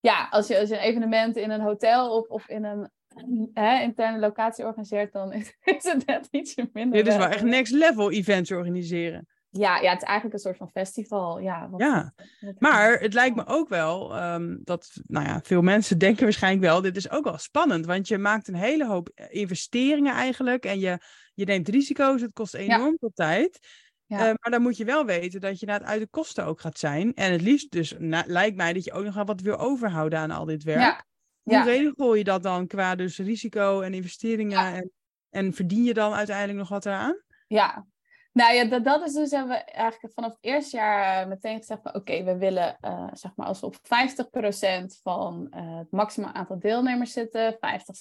[0.00, 2.90] ja, als je, als je een evenement in een hotel of, of in een
[3.54, 7.02] hè, interne locatie organiseert, dan is, is het net ietsje minder.
[7.02, 9.26] Dit is wel echt next level events organiseren.
[9.56, 11.38] Ja, ja, het is eigenlijk een soort van festival.
[11.38, 12.12] Ja, wat, ja.
[12.40, 16.64] Wat, maar het lijkt me ook wel um, dat, nou ja, veel mensen denken waarschijnlijk
[16.64, 20.78] wel, dit is ook wel spannend, want je maakt een hele hoop investeringen eigenlijk en
[20.78, 20.98] je,
[21.34, 22.96] je neemt risico's, het kost enorm ja.
[22.98, 23.58] veel tijd.
[24.06, 24.18] Ja.
[24.18, 26.60] Uh, maar dan moet je wel weten dat je naar het uit de kosten ook
[26.60, 27.14] gaat zijn.
[27.14, 30.18] En het liefst dus na, lijkt mij dat je ook nog wel wat wil overhouden
[30.18, 30.78] aan al dit werk.
[30.80, 31.04] Ja.
[31.42, 34.90] Hoe regel je dat dan qua dus risico en investeringen en,
[35.30, 37.22] en verdien je dan uiteindelijk nog wat eraan?
[37.46, 37.86] Ja,
[38.34, 41.58] nou ja, dat, dat is dus hebben we eigenlijk vanaf het eerste jaar eh, meteen
[41.58, 43.80] gezegd van oké, okay, we willen uh, zeg maar als we op 50%
[45.02, 47.96] van uh, het maximaal aantal deelnemers zitten, 50,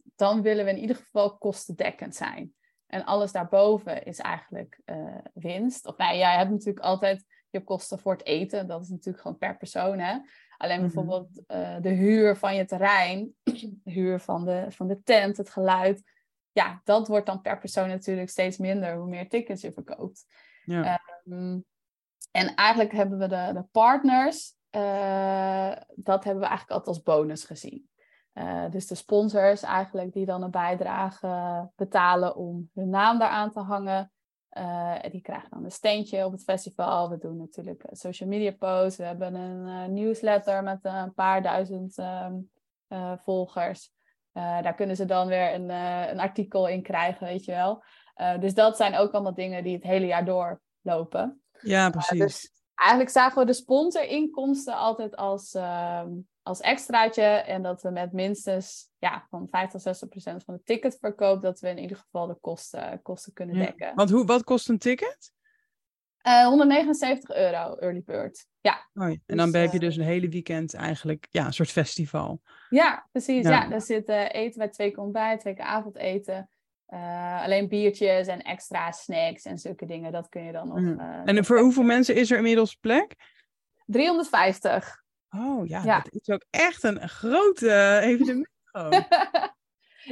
[0.00, 2.52] 60%, dan willen we in ieder geval kostendekkend zijn.
[2.86, 4.80] En alles daarboven is eigenlijk
[5.34, 5.86] winst.
[5.86, 9.38] Of nou, jij hebt natuurlijk altijd je kosten voor het eten, dat is natuurlijk gewoon
[9.38, 9.98] per persoon.
[9.98, 10.18] Hè?
[10.56, 10.86] Alleen -hmm.
[10.86, 11.28] bijvoorbeeld
[11.82, 13.34] de huur van je terrein,
[13.84, 16.02] de huur van de, van de tent, het geluid
[16.54, 20.26] ja, dat wordt dan per persoon natuurlijk steeds minder hoe meer tickets je verkoopt.
[20.64, 21.00] Ja.
[21.24, 21.64] Um,
[22.30, 27.44] en eigenlijk hebben we de, de partners, uh, dat hebben we eigenlijk altijd als bonus
[27.44, 27.88] gezien.
[28.34, 33.60] Uh, dus de sponsors eigenlijk die dan een bijdrage betalen om hun naam daaraan te
[33.60, 34.12] hangen.
[34.50, 37.10] Uh, die krijgen dan een steentje op het festival.
[37.10, 38.98] We doen natuurlijk social media posts.
[38.98, 42.50] We hebben een newsletter met een paar duizend um,
[43.16, 43.92] volgers.
[44.34, 47.84] Uh, daar kunnen ze dan weer een, uh, een artikel in krijgen, weet je wel.
[48.16, 51.42] Uh, dus dat zijn ook allemaal dingen die het hele jaar doorlopen.
[51.60, 52.18] Ja, precies.
[52.18, 56.08] dus eigenlijk zagen we de sponsorinkomsten altijd als, ehm,
[56.42, 57.22] als extraatje.
[57.22, 61.42] En dat we met minstens ja, van 50, 60 procent van de ticketverkoop...
[61.42, 63.94] dat we in ieder geval de kosten, kosten kunnen dekken.
[63.94, 65.32] Want hoe, wat kost een ticket?
[66.24, 68.46] 179 euro, early bird.
[68.60, 68.88] Ja.
[68.94, 69.04] Oh.
[69.26, 72.40] En dan dus, heb je dus een hele weekend eigenlijk ja, een soort festival.
[72.68, 73.44] Ja, precies.
[73.44, 76.48] Ja, ja daar zit uh, eten bij twee keer ontbijt, twee keer avondeten.
[76.88, 80.78] Uh, alleen biertjes en extra snacks en zulke dingen, dat kun je dan nog.
[80.78, 81.00] Mm.
[81.00, 83.14] Uh, en voor hoeveel mensen is er inmiddels plek?
[83.86, 85.02] 350.
[85.30, 86.00] Oh ja, ja.
[86.00, 88.48] dat is ook echt een groot evenement.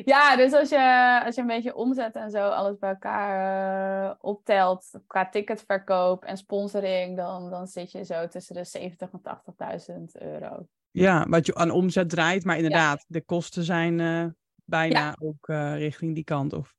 [0.05, 4.15] ja, dus als je, als je een beetje omzet en zo alles bij elkaar uh,
[4.21, 9.21] optelt, qua ticketverkoop en sponsoring, dan, dan zit je zo tussen de 70 en
[10.17, 10.67] 80.000 euro.
[10.91, 13.05] Ja, wat je aan omzet draait, maar inderdaad, ja.
[13.09, 14.27] de kosten zijn uh,
[14.65, 15.17] bijna ja.
[15.19, 16.53] ook uh, richting die kant.
[16.53, 16.75] Of...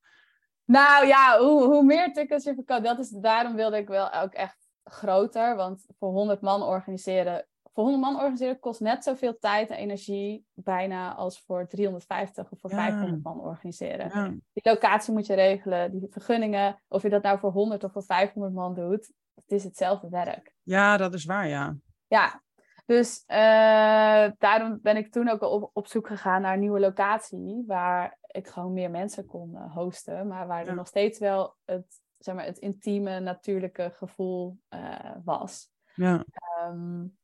[0.66, 4.34] Nou ja, hoe, hoe meer tickets je verkoopt, dat is, daarom wilde ik wel ook
[4.34, 5.56] echt groter.
[5.56, 10.46] Want voor 100 man organiseren, voor 100 man organiseren kost net zoveel tijd en energie
[10.54, 14.44] bijna als voor 350 of voor 500 man organiseren.
[14.54, 18.04] Die locatie moet je regelen, die vergunningen, of je dat nou voor 100 of voor
[18.04, 20.56] 500 man doet, het is hetzelfde werk.
[20.64, 21.76] Ja, dat is waar, ja.
[22.08, 22.42] Ja,
[22.86, 27.64] dus uh, daarom ben ik toen ook op, op zoek gegaan naar een nieuwe locatie
[27.68, 32.02] waar ik gewoon meer mensen kon uh, hosten, maar waar er nog steeds wel het,
[32.18, 35.72] zeg maar, het intieme, natuurlijke gevoel uh, was.
[35.96, 36.26] Ja.
[36.70, 37.18] Um,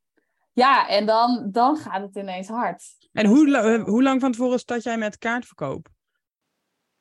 [0.59, 2.83] ja, en dan, dan gaat het ineens hard.
[3.13, 5.87] En hoe, hoe lang van tevoren start jij met kaartverkoop?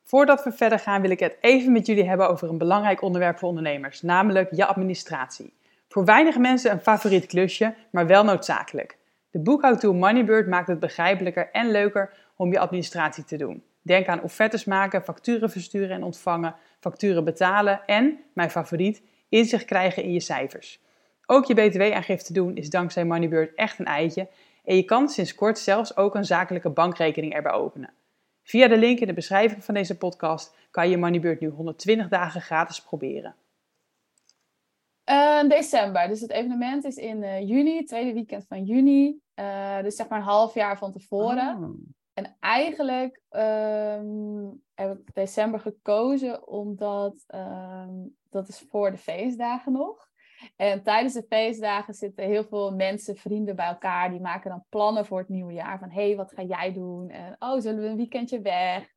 [0.05, 3.39] Voordat we verder gaan, wil ik het even met jullie hebben over een belangrijk onderwerp
[3.39, 5.55] voor ondernemers, namelijk je administratie.
[5.89, 8.99] Voor weinig mensen een favoriet klusje, maar wel noodzakelijk.
[9.31, 13.63] De boekhoudtool Moneybird maakt het begrijpelijker en leuker om je administratie te doen.
[13.83, 20.03] Denk aan offertes maken, facturen versturen en ontvangen, facturen betalen en, mijn favoriet, inzicht krijgen
[20.03, 20.81] in je cijfers.
[21.31, 24.29] Ook je btw-aangifte doen is dankzij Moneybird echt een eitje
[24.65, 27.93] en je kan sinds kort zelfs ook een zakelijke bankrekening erbij openen.
[28.43, 32.41] Via de link in de beschrijving van deze podcast kan je Moneybird nu 120 dagen
[32.41, 33.35] gratis proberen.
[35.11, 36.09] Uh, december.
[36.09, 39.21] Dus het evenement is in uh, juni, tweede weekend van juni.
[39.35, 41.57] Uh, dus zeg maar een half jaar van tevoren.
[41.57, 41.71] Oh.
[42.13, 50.08] En eigenlijk um, heb ik december gekozen omdat um, dat is voor de feestdagen nog.
[50.57, 54.11] En tijdens de feestdagen zitten heel veel mensen, vrienden bij elkaar.
[54.11, 55.79] Die maken dan plannen voor het nieuwe jaar.
[55.79, 57.11] Van, hé, hey, wat ga jij doen?
[57.11, 58.93] En, oh, zullen we een weekendje weg?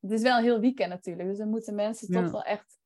[0.00, 1.28] het is wel een heel weekend natuurlijk.
[1.28, 2.80] Dus dan moeten mensen toch wel echt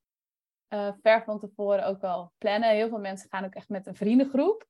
[0.75, 2.71] uh, ver van tevoren ook wel plannen.
[2.71, 4.67] Heel veel mensen gaan ook echt met een vriendengroep.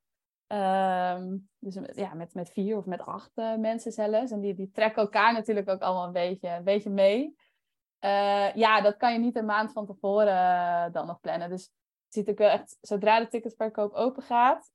[0.47, 4.31] Um, dus ja, met, met vier of met acht uh, mensen zelfs.
[4.31, 7.35] En die, die trekken elkaar natuurlijk ook allemaal een beetje, een beetje mee.
[8.05, 11.49] Uh, ja, dat kan je niet een maand van tevoren dan nog plannen.
[11.49, 11.71] Dus
[12.15, 14.71] ziet ook wel echt, zodra de ticketverkoop open gaat,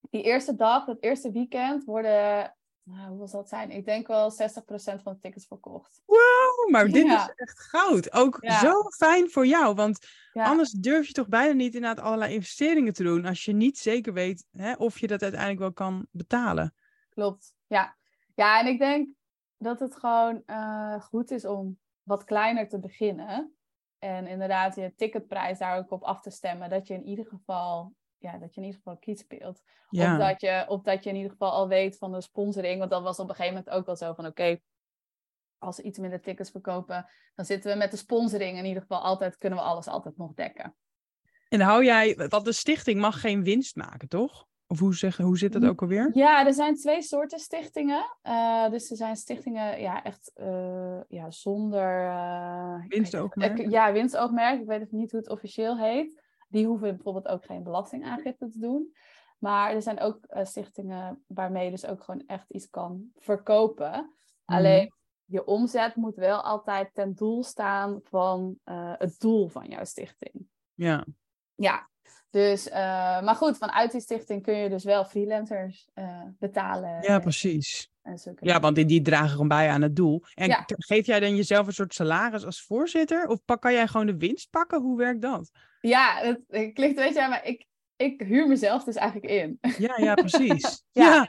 [0.00, 3.70] die eerste dag, dat eerste weekend, worden nou, hoe zal dat zijn?
[3.70, 4.34] Ik denk wel 60%
[5.02, 6.02] van de tickets verkocht.
[6.06, 8.12] Wow, maar dit is echt goud.
[8.12, 12.92] Ook zo fijn voor jou, want anders durf je toch bijna niet inderdaad allerlei investeringen
[12.92, 16.74] te doen als je niet zeker weet hè, of je dat uiteindelijk wel kan betalen.
[17.08, 17.96] Klopt, ja.
[18.34, 19.08] Ja, en ik denk
[19.56, 23.54] dat het gewoon uh, goed is om wat kleiner te beginnen.
[24.00, 26.70] En inderdaad je ticketprijs daar ook op af te stemmen.
[26.70, 29.62] Dat je in ieder geval ja, dat je in ieder geval kiet speelt.
[29.90, 32.78] Of, dat je, of dat je in ieder geval al weet van de sponsoring.
[32.78, 34.60] Want dat was op een gegeven moment ook wel zo van oké,
[35.58, 38.58] als we iets minder tickets verkopen, dan zitten we met de sponsoring.
[38.58, 40.76] In ieder geval altijd kunnen we alles altijd nog dekken.
[41.48, 44.46] En hou jij, want de stichting mag geen winst maken, toch?
[44.70, 46.10] Of hoe, zeg, hoe zit dat ook alweer?
[46.12, 48.16] Ja, er zijn twee soorten stichtingen.
[48.22, 52.04] Uh, dus er zijn stichtingen ja, echt uh, ja, zonder...
[52.04, 53.70] Uh, winstoogmerk?
[53.70, 54.60] ja, winstoogmerk.
[54.60, 56.22] Ik weet niet hoe het officieel heet.
[56.48, 58.94] Die hoeven bijvoorbeeld ook geen belastingaangifte te doen.
[59.38, 63.90] Maar er zijn ook stichtingen waarmee je dus ook gewoon echt iets kan verkopen.
[63.90, 64.58] Mhm.
[64.58, 64.92] Alleen
[65.24, 68.58] je omzet moet wel altijd ten doel staan van
[68.98, 70.48] het doel van jouw stichting.
[70.74, 71.06] Ja.
[71.54, 71.88] Ja,
[72.30, 72.74] dus, uh,
[73.22, 75.88] maar goed, vanuit die stichting kun je dus wel freelancers
[76.38, 77.02] betalen.
[77.02, 77.90] Ja, precies.
[78.40, 80.22] Ja, want die, die dragen gewoon bij aan het doel.
[80.34, 80.64] En ja.
[80.66, 83.26] geef jij dan jezelf een soort salaris als voorzitter?
[83.26, 84.80] Of pak, kan jij gewoon de winst pakken?
[84.80, 85.50] Hoe werkt dat?
[85.80, 87.66] Ja, het, het klinkt weet je, maar ik,
[88.00, 89.58] ik huur mezelf dus eigenlijk in.
[89.78, 90.84] Ja, ja, precies.
[90.92, 91.28] ja.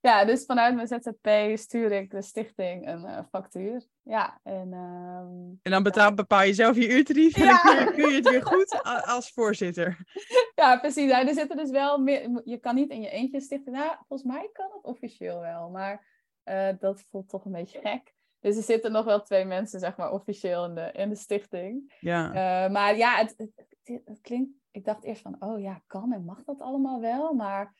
[0.00, 0.24] ja.
[0.24, 3.86] dus vanuit mijn ZZP stuur ik de stichting een uh, factuur.
[4.02, 4.72] Ja, en...
[4.72, 8.14] Um, en dan betaal, bepaal je zelf je uurtarief en dan kun je, kun je,
[8.14, 9.96] het weer goed als voorzitter.
[10.54, 11.10] Ja, precies.
[11.10, 12.40] Nou, er zitten dus wel meer...
[12.44, 13.72] Je kan niet in je eentje stichten.
[13.72, 16.06] Nou, volgens mij kan het officieel wel, maar
[16.44, 18.14] uh, dat voelt toch een beetje gek.
[18.40, 21.96] Dus er zitten nog wel twee mensen, zeg maar, officieel in de, in de stichting.
[22.00, 22.28] Ja.
[22.28, 23.50] Uh, maar ja, het,
[23.88, 24.50] het, het, klinkt...
[24.70, 27.32] Ik dacht eerst van, oh ja, kan en mag dat allemaal wel?
[27.32, 27.74] Maar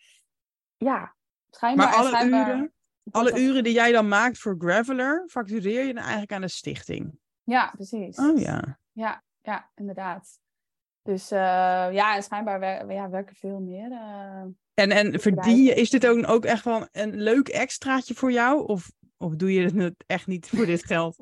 [0.77, 1.15] ja,
[1.51, 1.89] schijnbaar...
[1.89, 2.73] Maar alle, uren,
[3.11, 7.19] alle uren die jij dan maakt voor Graveler, factureer je dan eigenlijk aan de stichting?
[7.43, 8.19] Ja, precies.
[8.19, 8.79] Oh ja.
[8.93, 10.39] Ja, ja inderdaad.
[11.03, 11.39] Dus uh,
[11.93, 13.91] ja, en schijnbaar wer ja, werken veel meer.
[13.91, 14.43] Uh,
[14.75, 18.67] en, en verdien je, is dit ook, ook echt wel een leuk extraatje voor jou?
[18.67, 21.17] Of, of doe je het echt niet voor dit geld?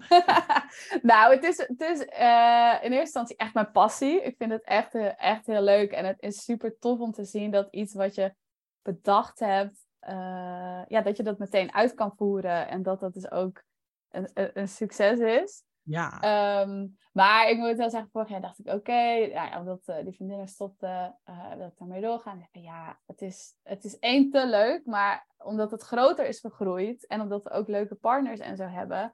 [1.03, 4.23] nou, het is, uh, in eerste instantie echt mijn passie.
[4.23, 5.93] Ik vind het echt, echt heel leuk.
[5.93, 8.35] En het is super tof om te zien dat iets wat je
[8.83, 12.69] bedacht hebt, uh, ja, dat je dat meteen uit kan voeren.
[12.69, 13.63] En dat dat dus ook
[14.09, 15.65] een, een succes is.
[15.87, 16.63] Ja.
[16.63, 19.97] Um, maar ik moet wel zeggen, vorig jaar dacht ik, oké, okay, ja, omdat uh,
[20.05, 22.49] die vriendinnen stopten, uh, wil ik daarmee doorgaan.
[22.53, 27.21] Ja, het is, het is één te leuk, maar omdat het groter is gegroeid en
[27.21, 29.13] omdat we ook leuke partners en zo hebben,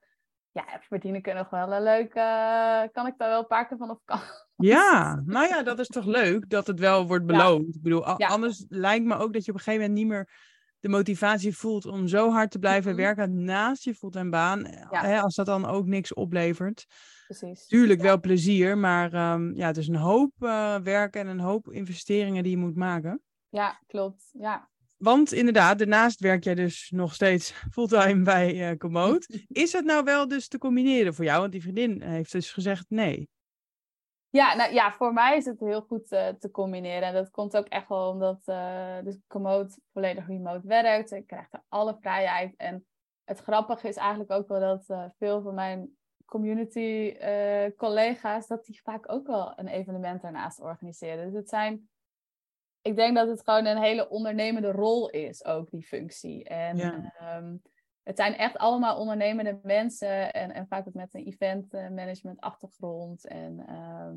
[0.51, 3.77] ja, verdienen kunnen nog wel een leuk, eh, kan ik daar wel een paar keer
[3.77, 4.21] van op kan.
[4.57, 7.37] Ja, nou ja, dat is toch leuk dat het wel wordt Ja.
[7.37, 7.75] beloond.
[7.75, 8.27] Ik bedoel, Ja.
[8.27, 10.51] anders lijkt me ook dat je op een gegeven moment niet meer
[10.83, 14.61] de motivatie voelt om zo hard te blijven werken naast je fulltime baan.
[14.90, 15.05] Ja.
[15.05, 16.87] Hè, als dat dan ook niks oplevert.
[17.27, 17.66] Precies.
[17.66, 21.73] Tuurlijk wel plezier, maar ehm, ja, het is een hoop eh, werk en een hoop
[21.73, 23.23] investeringen die je moet maken.
[23.49, 24.31] Ja, klopt.
[24.33, 24.71] Ja.
[24.97, 29.27] Want inderdaad, daarnaast werk jij dus nog steeds fulltime bij eh Komoot.
[29.49, 31.40] Is het nou wel dus te combineren voor jou?
[31.40, 33.29] Want die vriendin heeft dus gezegd nee.
[34.33, 37.09] Ja, nou ja, voor mij is het heel goed eh, te combineren.
[37.09, 41.11] En dat komt ook echt wel omdat eh de Komoot volledig remote werkt.
[41.11, 42.57] Ik krijg er alle vrijheid.
[42.57, 42.87] En
[43.25, 48.64] het grappige is eigenlijk ook wel dat eh, veel van mijn community eh, collega's, dat
[48.64, 51.25] die vaak ook wel een evenement daarnaast organiseren.
[51.25, 51.88] Dus het zijn,
[52.83, 56.45] ik denk dat het gewoon een hele ondernemende rol is, ook die functie.
[56.45, 57.12] En Ja.
[57.18, 57.55] ehm,
[58.03, 62.41] het zijn echt allemaal ondernemende mensen en, en vaak ook met een event eh, management
[62.41, 63.27] achtergrond.
[63.27, 64.17] En, ehm,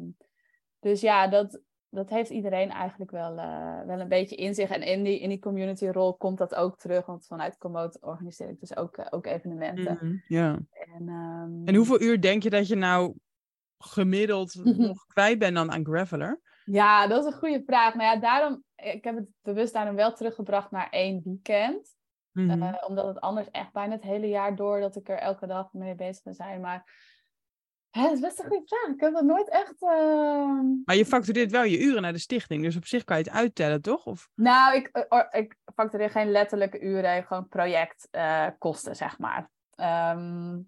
[0.80, 4.70] dus ja, dat, dat heeft iedereen eigenlijk wel, eh, wel een beetje in zich.
[4.70, 8.50] En in die, in die community rol komt dat ook terug, want vanuit Komoot organiseer
[8.50, 10.24] ik dus ook, eh, ook evenementen.
[10.28, 10.60] Ja.
[10.72, 13.16] En, ehm, En hoeveel uur denk je dat je nou
[13.78, 14.56] gemiddeld
[14.90, 16.42] nog kwijt bent dan aan Graveler?
[16.66, 17.96] Ja, dat is een goede vraag.
[17.96, 21.95] Nou ja, daarom, ik heb het bewust daarom wel teruggebracht naar één weekend.
[22.36, 22.62] Mhm.
[22.62, 25.74] Eh, omdat het anders echt bijna het hele jaar door dat ik er elke dag
[25.74, 26.62] mee bezig ben zijn.
[26.62, 26.84] Maar
[27.90, 28.94] hè, dat is best een goede vraag.
[28.96, 29.82] Ik heb dat nooit echt.
[29.82, 33.24] ehm, Maar je factureert wel je uren naar de stichting, dus op zich kan je
[33.24, 34.06] het uittellen, toch?
[34.06, 34.30] Of...
[34.34, 39.50] Nou, ik, eh, or- ik factureer geen letterlijke uren, gewoon projectkosten, zeg maar.
[39.76, 40.60] Ehm,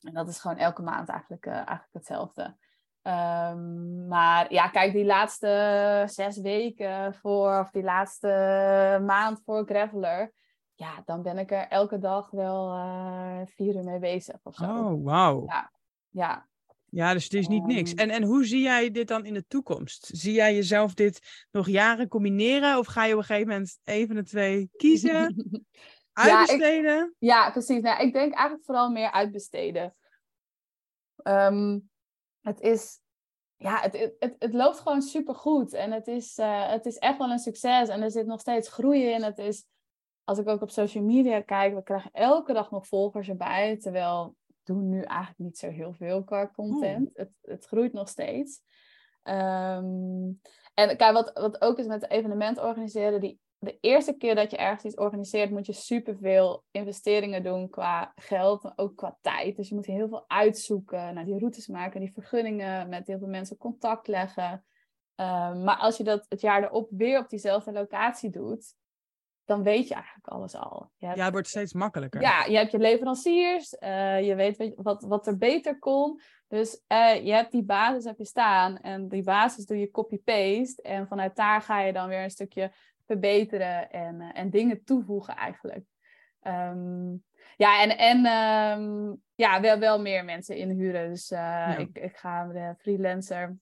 [0.00, 2.56] en dat is gewoon elke maand eigenlijk, eh, eigenlijk hetzelfde.
[3.02, 8.28] Ehm, maar ja, kijk, die laatste zes weken voor, of die laatste
[9.06, 10.32] maand voor Graveler,
[10.78, 14.64] ja, dan ben ik er elke dag wel eh, vier uur mee bezig of zo.
[14.64, 15.44] Oh, wauw.
[15.46, 15.72] Ja.
[16.08, 16.48] Ja,
[16.88, 17.94] Ja, dus het is niet niks.
[17.94, 18.08] Ehm.
[18.08, 20.10] En, en hoe zie jij dit dan in de toekomst?
[20.12, 22.78] Zie jij jezelf dit nog jaren combineren?
[22.78, 25.36] Of ga je op een gegeven moment even de twee kiezen,
[26.12, 27.14] uitbesteden?
[27.18, 27.80] Ja, precies.
[27.80, 29.96] Nou, ik denk eigenlijk vooral meer uitbesteden.
[31.16, 31.78] Ehm,
[32.40, 33.00] het is,
[33.56, 35.72] ja, het, het, het, het loopt gewoon supergoed.
[35.72, 37.88] En het is, eh, het is echt wel een succes.
[37.88, 39.22] En er zit nog steeds groei in.
[39.22, 39.66] Het is,
[40.28, 43.76] als ik ook op social media kijk, we krijgen elke dag nog volgers erbij.
[43.76, 47.10] Terwijl we doen nu eigenlijk niet zo heel veel qua content.
[47.14, 48.60] Het, het groeit nog steeds.
[49.22, 50.30] Ehm,
[50.74, 54.56] en kijk, wat, wat ook is met evenementen organiseren, die de eerste keer dat je
[54.56, 59.56] ergens iets organiseert, moet je superveel investeringen doen qua geld, maar ook qua tijd.
[59.56, 63.28] Dus je moet heel veel uitzoeken, naar die routes maken, die vergunningen, met heel veel
[63.28, 64.64] mensen contact leggen.
[65.14, 68.76] Ehm, maar als je dat het jaar erop weer op diezelfde locatie doet,
[69.48, 70.90] dan weet je eigenlijk alles al.
[70.96, 72.20] Je hebt- Ja, het wordt steeds makkelijker.
[72.20, 76.20] ja, je hebt je leveranciers, eh, je weet wat- wat, er beter kon.
[76.48, 80.82] Dus eh, je hebt die basis heb je staan en die basis doe je copy-paste.
[80.82, 82.72] En vanuit daar ga je dan weer een stukje
[83.06, 85.84] verbeteren en, eh, en dingen toevoegen eigenlijk.
[86.40, 87.10] Ehm,
[87.56, 91.08] ja, en, en ehm, ja, wel, wel meer mensen inhuren.
[91.08, 91.30] Dus
[91.78, 93.56] ik, ik ga de freelancer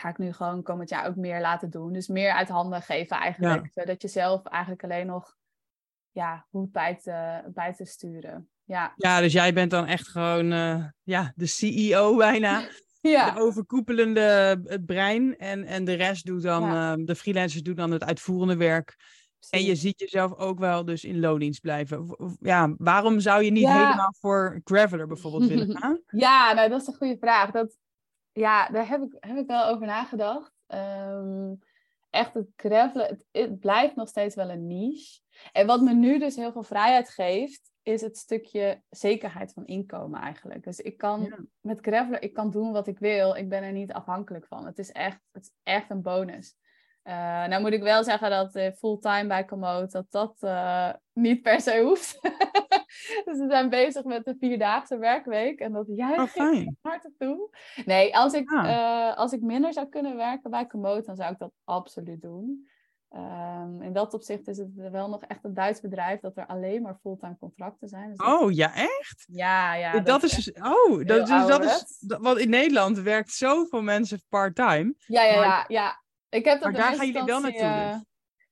[0.00, 1.92] ga ik nu gewoon komend jaar ook meer laten doen.
[1.92, 3.68] Dus meer uit handen geven eigenlijk.
[3.72, 5.36] Zodat je zelf eigenlijk alleen nog
[6.10, 8.48] ja, hoeft bij te, bij te sturen.
[8.64, 8.92] Ja.
[8.96, 12.62] Ja, dus jij bent dan echt gewoon eh, ja, de CEO bijna.
[13.00, 13.30] Ja.
[13.30, 14.20] De overkoepelende
[14.64, 15.36] het brein.
[15.36, 16.92] En, en de rest doet dan, Ja.
[16.92, 18.96] eh, de freelancers doen dan het uitvoerende werk.
[19.50, 22.16] En je ziet jezelf ook wel dus in loondienst blijven.
[22.40, 23.84] Ja, waarom zou je niet Ja.
[23.84, 26.00] helemaal voor Graveler bijvoorbeeld willen gaan?
[26.06, 27.50] Ja, nou, dat is een goede vraag.
[27.50, 27.76] Dat,
[28.38, 30.52] ja, daar heb ik, heb ik wel over nagedacht.
[30.66, 31.54] Ehm,
[32.10, 35.20] echt het gravelen, het, het blijft nog steeds wel een niche.
[35.52, 40.20] En wat me nu dus heel veel vrijheid geeft, is het stukje zekerheid van inkomen
[40.20, 40.64] eigenlijk.
[40.64, 41.38] Dus ik kan Ja.
[41.60, 43.34] met gravelen, ik kan doen wat ik wil.
[43.34, 44.66] Ik ben er niet afhankelijk van.
[44.66, 46.56] Het is echt, het is echt een bonus.
[47.02, 47.14] Eh,
[47.46, 51.60] nou moet ik wel zeggen dat eh, fulltime bij Komoot, dat dat eh, niet per
[51.60, 52.18] se hoeft.
[53.24, 57.50] dus we zijn bezig met de vierdaagse werkweek en dat juist Oh, hard toe.
[57.84, 61.38] Nee, als ik, eh, als ik minder zou kunnen werken bij Komoot, dan zou ik
[61.38, 62.68] dat absoluut doen.
[63.08, 66.82] Ehm, in dat opzicht is het wel nog echt een Duits bedrijf dat er alleen
[66.82, 68.08] maar fulltime contracten zijn.
[68.08, 69.24] Dus dat- Oh, ja, echt?
[69.26, 70.00] ja, ja.
[70.00, 71.98] dat, is, dus- oh, dat, dus, dat is, ouderwets.
[71.98, 74.94] dat- want in Nederland werkt zoveel mensen part-time.
[75.06, 76.02] Ja, ja, Maar- ja, ja.
[76.28, 78.04] Ik heb dat Maar daar gaan jullie wel naartoe eh, dus?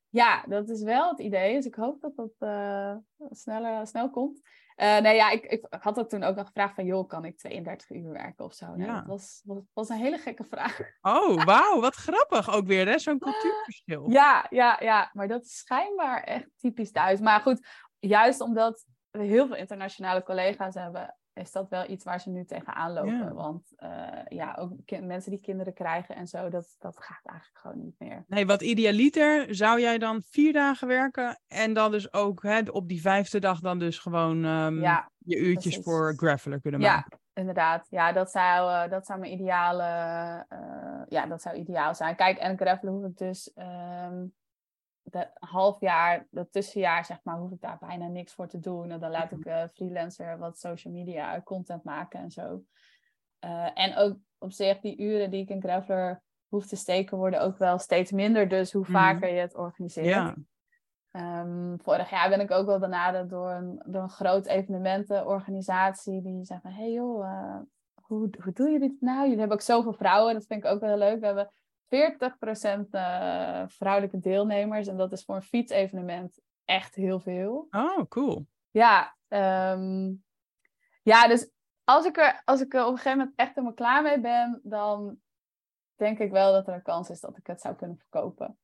[0.08, 1.54] Ja, dat is wel het idee.
[1.54, 2.96] Dus ik hoop dat dat eh,
[3.30, 4.40] sneller, snel komt.
[4.76, 6.84] Eh, nee, ja, ik, ik had dat toen ook al gevraagd van...
[6.84, 8.66] joh, kan ik 32 uur werken of zo?
[8.66, 8.94] Nou, Ja.
[8.94, 10.80] Dat was, was, was een hele gekke vraag.
[11.00, 12.98] Oh, wauw, wat grappig ook weer, hè?
[12.98, 14.10] Zo'n cultuurverschil.
[14.10, 15.10] Ja, ja, ja.
[15.12, 17.20] Maar dat is schijnbaar echt typisch Duits.
[17.20, 21.16] Maar goed, juist omdat we heel veel internationale collega's hebben...
[21.36, 23.18] is dat wel iets waar ze nu tegenaan lopen.
[23.18, 23.32] Ja.
[23.32, 23.88] Want eh,
[24.28, 28.24] ja, ook mensen die kinderen krijgen en zo, dat, dat gaat eigenlijk gewoon niet meer.
[28.26, 32.88] Nee, wat idealiter zou jij dan vier dagen werken en dan dus ook hè, op
[32.88, 35.84] die vijfde dag dan dus gewoon ehm, ja, je uurtjes precies.
[35.84, 37.18] voor graveler kunnen Ja, maken.
[37.34, 37.86] inderdaad.
[37.90, 39.82] Ja, dat zou, eh, dat zou mijn ideale...
[40.48, 42.16] eh, ja, dat zou ideaal zijn.
[42.16, 43.52] Kijk, en gravelen hoef ik dus...
[43.54, 44.24] ehm
[45.10, 48.90] de half jaar, dat tussenjaar zeg maar, hoef ik daar bijna niks voor te doen.
[48.90, 52.62] En dan laat ik eh, freelancer wat social media content maken en zo.
[53.38, 57.40] Eh, en ook op zich, die uren die ik in Graveler hoef te steken, worden
[57.40, 58.48] ook wel steeds minder.
[58.48, 58.92] Dus hoe Mhm.
[58.92, 60.06] vaker je het organiseert.
[60.06, 60.34] Ja.
[61.10, 66.22] Ehm, vorig jaar ben ik ook wel benaderd door een, door een groot evenementenorganisatie.
[66.22, 67.58] Die zei van, hey joh, eh,
[68.02, 69.22] hoe, hoe doen jullie het nou?
[69.22, 71.20] Jullie hebben ook zoveel vrouwen, dat vind ik ook wel heel leuk.
[71.20, 71.50] We hebben
[71.86, 74.86] 40% eh vrouwelijke deelnemers.
[74.86, 77.66] En dat is voor een fietsevenement echt heel veel.
[77.70, 78.46] Oh, cool.
[78.70, 80.12] Ja, ehm,
[81.02, 81.50] ja dus
[81.84, 84.60] als ik, er, als ik er op een gegeven moment echt helemaal klaar mee ben,
[84.62, 85.18] dan
[85.94, 88.58] denk ik wel dat er een kans is dat ik het zou kunnen verkopen.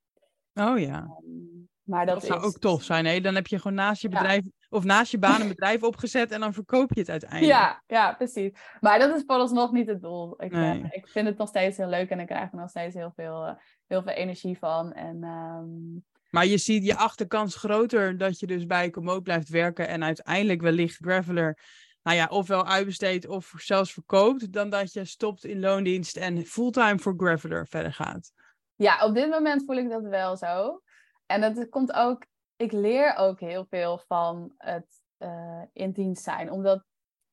[0.55, 0.99] Oh ja.
[0.99, 3.05] Ehm, maar dat, Dat zou is, ook tof zijn.
[3.05, 3.21] Hè?
[3.21, 4.41] Dan heb je gewoon naast je Ja.
[4.73, 7.53] Of naast je baan een bedrijf opgezet en dan verkoop je het uiteindelijk.
[7.59, 8.51] Ja, ja, precies.
[8.81, 10.43] Maar dat is vooralsnog niet het doel.
[10.43, 10.83] Ik, Nee.
[10.83, 13.13] eh, ik vind het nog steeds heel leuk en ik krijg er nog steeds heel
[13.15, 13.55] veel, eh,
[13.87, 14.93] heel veel energie van.
[14.93, 16.01] En ehm,
[16.31, 20.61] Maar je ziet je achterkans groter dat je dus bij Komoot blijft werken en uiteindelijk
[20.61, 21.59] wellicht Graveler,
[22.03, 26.99] nou ja, ofwel uitbesteedt of zelfs verkoopt, dan dat je stopt in loondienst en fulltime
[26.99, 28.33] voor Graveler verder gaat.
[28.77, 30.83] ja, op dit moment voel ik dat wel zo.
[31.27, 32.27] En dat komt ook,
[32.63, 36.51] ik leer ook heel veel van het eh, in dienst zijn.
[36.51, 36.85] Omdat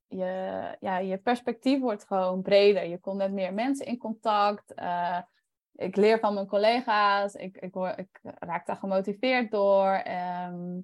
[0.08, 2.86] je, ja, je perspectief wordt gewoon breder.
[2.86, 4.74] Je komt met meer mensen in contact.
[4.74, 5.22] eh,
[5.74, 7.34] ik leer van mijn collega's.
[7.34, 9.90] Ik, ik, ik raak daar gemotiveerd door.
[9.92, 10.80] ehm,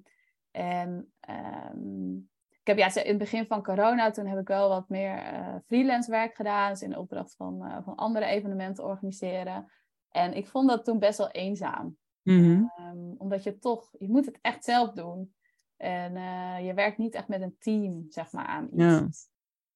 [0.50, 2.14] en ehm,
[2.50, 5.54] ik heb ja, in het begin van corona, toen heb ik wel wat meer eh,
[5.66, 6.70] freelance werk gedaan.
[6.70, 9.72] Dus in de opdracht van, van andere evenementen organiseren.
[10.10, 11.96] En ik vond dat toen best wel eenzaam.
[12.26, 12.62] Mhm.
[12.76, 15.34] Ehm, omdat je toch, je moet het echt zelf doen.
[15.76, 18.76] En eh, je werkt niet echt met een team, zeg maar, aan iets.
[18.82, 19.08] Ja.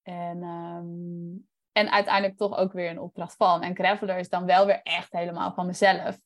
[0.03, 1.39] En, ehm,
[1.73, 3.63] en uiteindelijk toch ook weer een opdracht van.
[3.63, 6.19] En Graveler is dan wel weer echt helemaal van mezelf.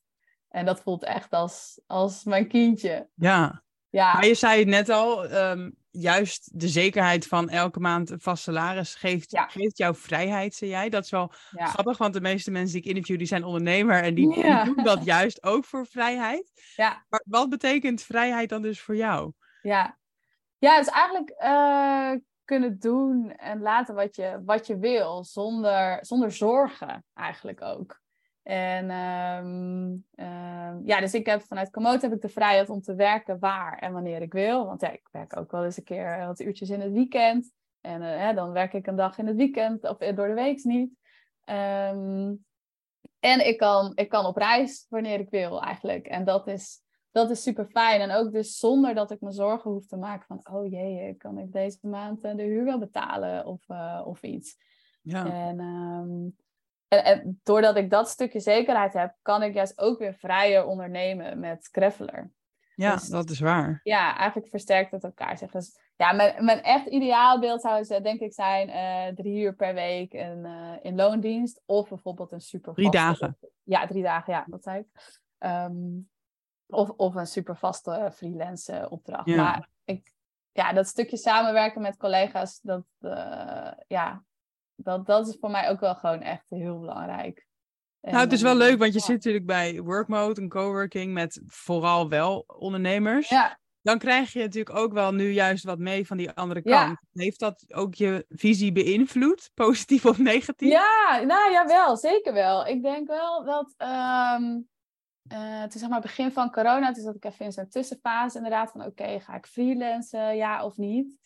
[0.49, 3.09] En dat voelt echt als, als mijn kindje.
[3.13, 5.71] Ja, Ja, maar je zei het net al, ehm,
[6.01, 9.47] juist de zekerheid van elke maand een vast salaris geeft, Ja.
[9.47, 10.89] geeft jou vrijheid, zei jij.
[10.89, 11.65] Dat is wel ja.
[11.65, 15.03] grappig, want de meeste mensen die ik interview, die zijn ondernemer en die, doen dat
[15.05, 16.51] juist ook voor vrijheid.
[16.75, 17.05] Ja.
[17.09, 19.31] Maar wat betekent vrijheid dan dus voor jou?
[19.61, 19.97] Ja,
[20.57, 22.11] ja het is eigenlijk eh,
[22.45, 28.03] kunnen doen en laten wat je, wat je wil, zonder, zonder zorgen eigenlijk ook.
[28.45, 32.95] En ehm, ehm, ja, dus ik heb vanuit Komoot heb ik de vrijheid om te
[32.95, 34.65] werken waar en wanneer ik wil.
[34.65, 37.51] Want ja, ik werk ook wel eens een keer wat uurtjes in het weekend.
[37.81, 40.33] En eh, hè, dan werk ik een dag in het weekend of eh, door de
[40.33, 40.91] week niet.
[41.43, 42.33] Ehm,
[43.19, 46.07] en ik kan, ik kan op reis wanneer ik wil eigenlijk.
[46.07, 46.81] En dat is,
[47.11, 48.01] dat is super fijn.
[48.01, 50.55] En ook dus zonder dat ik me zorgen hoef te maken van...
[50.55, 53.69] oh jee, kan ik deze maand eh, de huur wel betalen of,
[54.05, 54.57] of iets.
[55.01, 55.25] Ja.
[55.25, 55.57] En,
[56.95, 59.15] en, en doordat ik dat stukje zekerheid heb...
[59.21, 62.31] kan ik juist ook weer vrijer ondernemen met Graveler.
[62.75, 63.79] Ja, Dus- dat is waar.
[63.83, 65.37] Ja, eigenlijk versterkt het elkaar.
[65.37, 65.51] Zeg.
[65.51, 70.13] Dus ja, mijn, mijn echt ideaalbeeld zou denk ik zijn eh, drie uur per week
[70.13, 71.61] in, eh, in loondienst.
[71.65, 73.37] Of bijvoorbeeld een super Drie dagen.
[73.63, 75.19] Ja, drie dagen, ja, dat zei ik.
[75.37, 75.75] Ehm,
[76.67, 79.25] of, of een super vaste freelance opdracht.
[79.25, 79.35] Ja.
[79.35, 80.13] Maar ik,
[80.51, 84.23] ja, dat stukje samenwerken met collega's, dat, eh, ja,
[84.75, 87.47] dat, dat is voor mij ook wel gewoon echt heel belangrijk.
[88.01, 89.05] En, Nou, het is wel leuk, want je ja.
[89.05, 93.29] zit natuurlijk bij Workmode, een coworking met vooral wel ondernemers.
[93.29, 96.85] Ja, Dan krijg je natuurlijk ook wel nu juist wat mee van die andere Ja.
[96.85, 96.99] kant.
[97.13, 100.69] Heeft dat ook je visie beïnvloed, positief of negatief?
[100.71, 102.67] Ja, nou ja, wel, zeker wel.
[102.67, 104.59] Ik denk wel dat ehm
[105.27, 108.37] eh, het is zeg maar begin van corona, toen zat ik even in zo'n tussenfase
[108.37, 111.19] inderdaad van oké, ga ik freelancen, ja of niet?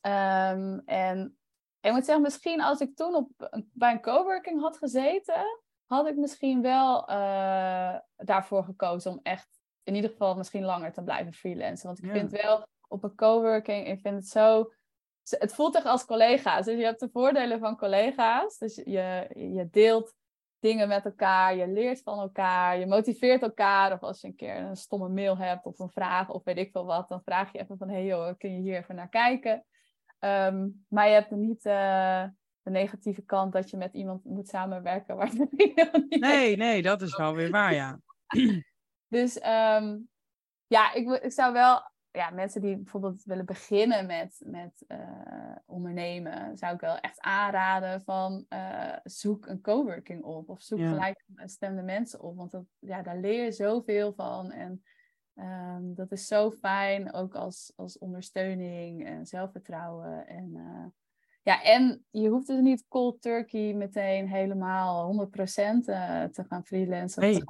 [0.00, 1.37] Ehm, en
[1.80, 6.16] ik moet zeggen, misschien als ik toen op, bij een coworking had gezeten, had ik
[6.16, 9.48] misschien wel eh, daarvoor gekozen om echt
[9.82, 11.86] in ieder geval misschien langer te blijven freelancen.
[11.86, 12.12] Want ik Ja.
[12.12, 14.72] vind wel op een coworking, ik vind het zo
[15.30, 16.64] het voelt echt als collega's.
[16.64, 18.58] Dus je hebt de voordelen van collega's.
[18.58, 20.14] Dus je, je deelt
[20.58, 23.92] dingen met elkaar, je leert van elkaar, je motiveert elkaar.
[23.92, 26.70] Of als je een keer een stomme mail hebt of een vraag of weet ik
[26.70, 29.64] veel wat, dan vraag je even van, hey joh, kun je hier even naar kijken?
[30.18, 32.24] Ehm, maar je hebt niet eh,
[32.62, 37.16] de negatieve kant dat je met iemand moet samenwerken waar niet Nee, nee, dat is
[37.16, 38.00] wel weer waar, ja.
[39.16, 39.98] dus ehm,
[40.66, 41.90] ja, ik, ik zou wel.
[42.10, 48.02] ja, mensen die bijvoorbeeld willen beginnen met, met uh, ondernemen, zou ik wel echt aanraden
[48.02, 50.88] van uh, zoek een coworking op of zoek ja.
[50.88, 52.36] gelijkgestemde mensen op.
[52.36, 54.50] Want dat, ja, daar leer je zoveel van.
[54.50, 54.82] En
[55.40, 60.26] um, dat is zo fijn, ook als, als ondersteuning en zelfvertrouwen.
[60.26, 60.84] En, uh,
[61.42, 65.84] ja, en je hoeft dus niet cold turkey meteen helemaal 100%
[66.32, 67.22] te gaan freelancen.
[67.22, 67.42] Nee.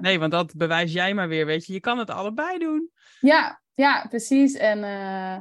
[0.00, 1.72] Nee, want dat bewijs jij maar weer, weet je.
[1.72, 2.90] Je kan het allebei doen.
[3.20, 4.54] Ja, ja precies.
[4.54, 5.38] En uh,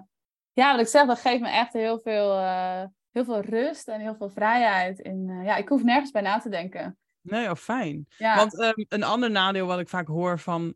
[0.53, 3.99] ja, wat ik zeg, dat geeft me echt heel veel, uh, heel veel rust en
[3.99, 5.01] heel veel vrijheid.
[5.01, 6.98] En ja, ik hoef nergens bij na te denken.
[7.21, 8.05] Nee, oh, fijn.
[8.17, 8.35] Ja.
[8.35, 10.73] Want um, een ander nadeel wat ik vaak hoor van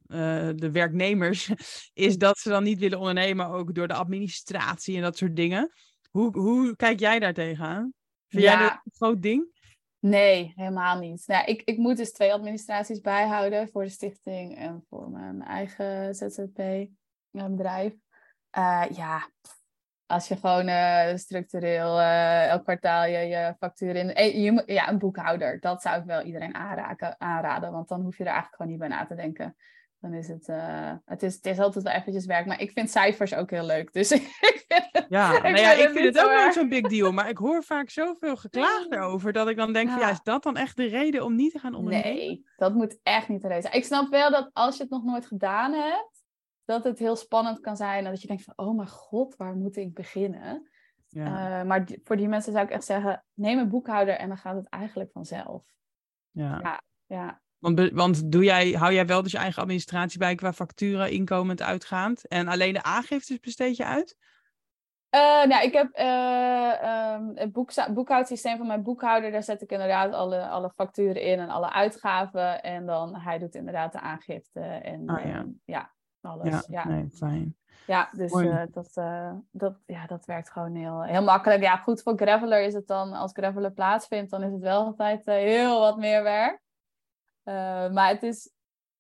[0.56, 1.52] de werknemers,
[1.94, 5.72] is dat ze dan niet willen ondernemen, ook door de administratie en dat soort dingen.
[6.10, 7.94] Hoe, hoe kijk jij daar tegenaan?
[8.28, 8.52] Vind ja.
[8.52, 9.52] jij dat een groot ding?
[10.00, 11.28] Nee, helemaal niet.
[11.28, 16.16] Nou, ik, ik moet dus twee administraties bijhouden voor de stichting en voor mijn eigen
[16.16, 17.94] ZZP-bedrijf.
[18.58, 19.30] Uh, ja,
[20.14, 24.42] als je gewoon uh, structureel uh, elk kwartaal je, je facturen in.
[24.42, 25.60] Je, ja, een boekhouder.
[25.60, 27.72] Dat zou ik wel iedereen aanraken, aanraden.
[27.72, 29.56] Want dan hoef je er eigenlijk gewoon niet bij na te denken
[30.04, 32.46] dan is het, uh, het, is, het is altijd wel eventjes werk.
[32.46, 33.94] Maar ik vind cijfers ook heel leuk.
[33.94, 37.12] Dus ik vind, ja, nou ja, ik vind het ook nooit zo'n big deal.
[37.12, 39.34] Maar ik hoor vaak zoveel geklaagd erover.
[39.34, 39.94] Dat ik dan denk, ja.
[39.94, 42.16] Van, ja, is dat dan echt de reden om niet te gaan ondernemen?
[42.16, 43.76] Nee, dat moet echt niet de reden zijn.
[43.76, 46.13] Ik snap wel dat als je het nog nooit gedaan hebt,
[46.66, 48.06] dat het heel spannend kan zijn.
[48.06, 50.70] En dat je denkt van, oh mijn god, waar moet ik beginnen?
[51.08, 51.60] Ja.
[51.60, 54.56] Uh, maar voor die mensen zou ik echt zeggen, neem een boekhouder en dan gaat
[54.56, 55.64] het eigenlijk vanzelf.
[56.32, 56.60] Ja.
[56.62, 57.42] ja, ja.
[57.58, 61.62] Want, want doe jij, hou jij wel dus je eigen administratie bij qua facturen, inkomend,
[61.62, 62.28] uitgaand?
[62.28, 64.18] En alleen de aangiftes besteed je uit?
[65.16, 69.32] Uh, nou, ik heb uh, um, het boek, boekhoudsysteem van mijn boekhouder.
[69.32, 72.64] Daar zet ik inderdaad alle, alle facturen in en alle uitgaven.
[72.64, 75.46] En dan hij doet inderdaad de aangifte en ah, ja.
[75.66, 75.94] Ja,
[76.24, 76.50] alles.
[76.50, 77.56] Ja, ja, nee, fijn.
[77.88, 78.32] Ja, dus
[78.72, 78.94] dat,
[79.52, 81.62] dat, ja, dat werkt gewoon heel, heel makkelijk.
[81.62, 85.26] Ja, goed, voor Graveler is het dan, als Graveler plaatsvindt, dan is het wel altijd
[85.26, 86.62] heel wat meer werk.
[87.94, 88.52] Maar het is,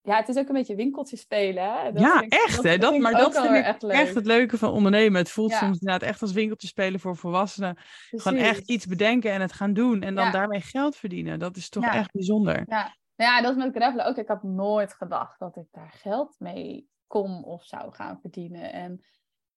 [0.01, 1.73] ja, het is ook een beetje winkeltje spelen.
[1.73, 1.91] Hè?
[1.91, 2.55] Dat ja, ik, echt.
[2.55, 2.77] Dat hè?
[2.77, 5.19] Dat, maar dat vind ik echt, echt, het leuke van ondernemen.
[5.19, 7.77] Het voelt soms inderdaad echt als winkeltje spelen voor volwassenen.
[8.09, 10.01] Gewoon echt iets bedenken en het gaan doen.
[10.01, 11.39] En dan daarmee geld verdienen.
[11.39, 12.63] Dat is toch echt bijzonder.
[12.67, 12.95] Ja.
[13.15, 14.17] ja, dat is met gravelen ook.
[14.17, 18.73] Ik had nooit gedacht dat ik daar geld mee kon of zou gaan verdienen.
[18.73, 19.03] En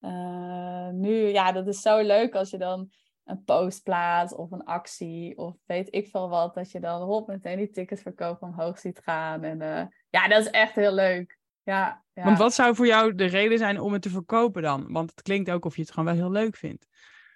[0.01, 2.91] uh, nu, ja, dat is zo leuk als je dan
[3.25, 7.27] een post plaats of een actie of weet ik veel wat, dat je dan hop
[7.27, 9.43] meteen die ticketverkoop omhoog ziet gaan.
[9.43, 11.39] En uh, ja, dat is echt heel leuk.
[11.63, 12.25] Ja, ja.
[12.25, 14.93] Want wat zou voor jou de reden zijn om het te verkopen dan?
[14.93, 16.87] Want het klinkt ook of je het gewoon wel heel leuk vindt.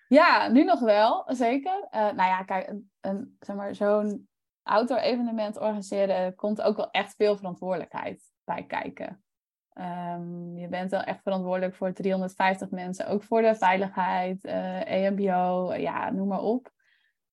[0.09, 1.87] Ja, nu nog wel, zeker.
[1.91, 4.29] Uh, nou ja, kijk, een, een, zeg maar, zo'n
[4.63, 9.23] outdoor-evenement organiseren komt ook wel echt veel verantwoordelijkheid bij kijken.
[9.75, 15.05] Um, je bent wel echt verantwoordelijk voor 350 mensen, ook voor de veiligheid, uh, eh,
[15.05, 16.73] EMBO, ja, noem maar op.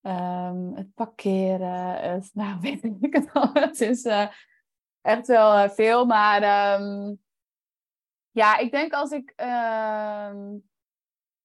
[0.02, 3.50] Um, het parkeren, het, nou weet ik het al.
[3.54, 4.28] Het is uh,
[5.02, 7.20] echt wel uh, veel, maar um,
[8.32, 9.34] ja, ik denk als ik,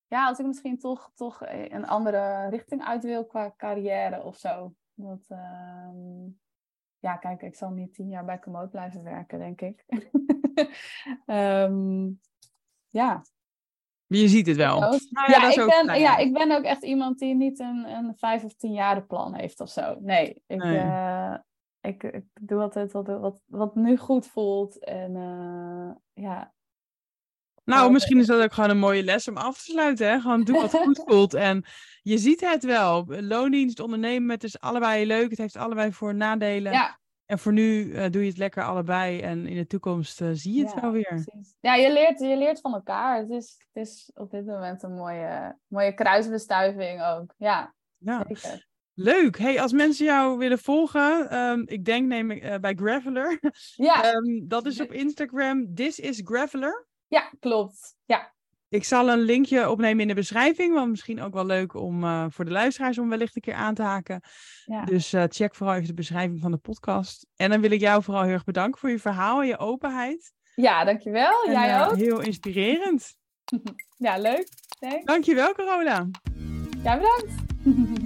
[0.06, 4.74] ja, als ik misschien toch, toch een andere richting uit wil qua carrière of zo.
[4.94, 5.26] Dat,
[7.02, 9.84] ja, kijk, ik zal niet tien jaar bij Komoot blijven werken, denk ik.
[11.26, 12.20] um,
[13.00, 13.22] ja.
[14.06, 14.80] Je ziet het wel.
[14.80, 15.00] Nou,
[15.30, 18.54] ja, ik ben, ja, ik ben ook echt iemand die niet een, een vijf of
[18.54, 19.96] tien jaren plan heeft of zo.
[20.00, 20.76] Nee, ik, nee.
[20.76, 21.36] Uh,
[21.80, 24.78] ik, ik, doe altijd wat, wat, wat nu goed voelt.
[24.78, 26.52] En uh, ja.
[27.64, 30.10] Nou, misschien is dat ook gewoon een mooie les om af te sluiten.
[30.10, 30.20] Hè?
[30.20, 31.34] Gewoon doe wat goed voelt.
[31.34, 31.64] En
[32.02, 33.04] je ziet het wel.
[33.06, 35.30] Loondienst, ondernemen, het is allebei leuk.
[35.30, 36.72] Het heeft allebei voor- nadelen.
[36.72, 37.00] Ja.
[37.26, 40.54] En voor nu uh, doe je het lekker allebei en in de toekomst uh, zie
[40.54, 41.22] je het ja, wel weer.
[41.24, 41.54] Precies.
[41.60, 43.18] Ja, je leert, je leert van elkaar.
[43.18, 47.34] Het is, het is op dit moment een mooie, mooie kruisbestuiving ook.
[47.36, 48.24] Ja, ja.
[48.28, 48.70] Zeker.
[48.94, 49.38] Leuk.
[49.38, 53.38] Hey, als mensen jou willen volgen, um, ik denk neem ik uh, bij Graveler.
[53.76, 54.14] Ja.
[54.14, 55.74] um, dat is op Instagram.
[55.74, 56.86] This is Graveler.
[57.12, 57.96] Ja, klopt.
[58.04, 58.32] Ja.
[58.68, 62.26] Ik zal een linkje opnemen in de beschrijving, want misschien ook wel leuk om uh,
[62.28, 64.20] voor de luisteraars om wellicht een keer aan te haken.
[64.64, 64.84] Ja.
[64.84, 67.26] Dus uh, check vooral even de beschrijving van de podcast.
[67.36, 70.32] En dan wil ik jou vooral heel erg bedanken voor je verhaal en je openheid.
[70.54, 71.42] Ja, dankjewel.
[71.44, 71.96] En, Jij uh, ook.
[71.96, 73.16] Heel inspirerend.
[74.06, 74.48] ja, leuk.
[74.78, 75.04] Thanks.
[75.04, 76.08] Dankjewel, Carola.
[76.82, 77.34] Ja, bedankt.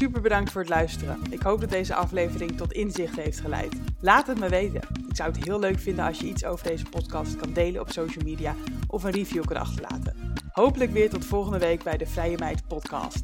[0.00, 1.18] Super bedankt voor het luisteren.
[1.30, 3.74] Ik hoop dat deze aflevering tot inzicht heeft geleid.
[4.00, 4.80] Laat het me weten.
[5.08, 7.90] Ik zou het heel leuk vinden als je iets over deze podcast kan delen op
[7.90, 8.54] social media
[8.86, 10.32] of een review kan achterlaten.
[10.52, 13.22] Hopelijk weer tot volgende week bij de Vrije Meid Podcast.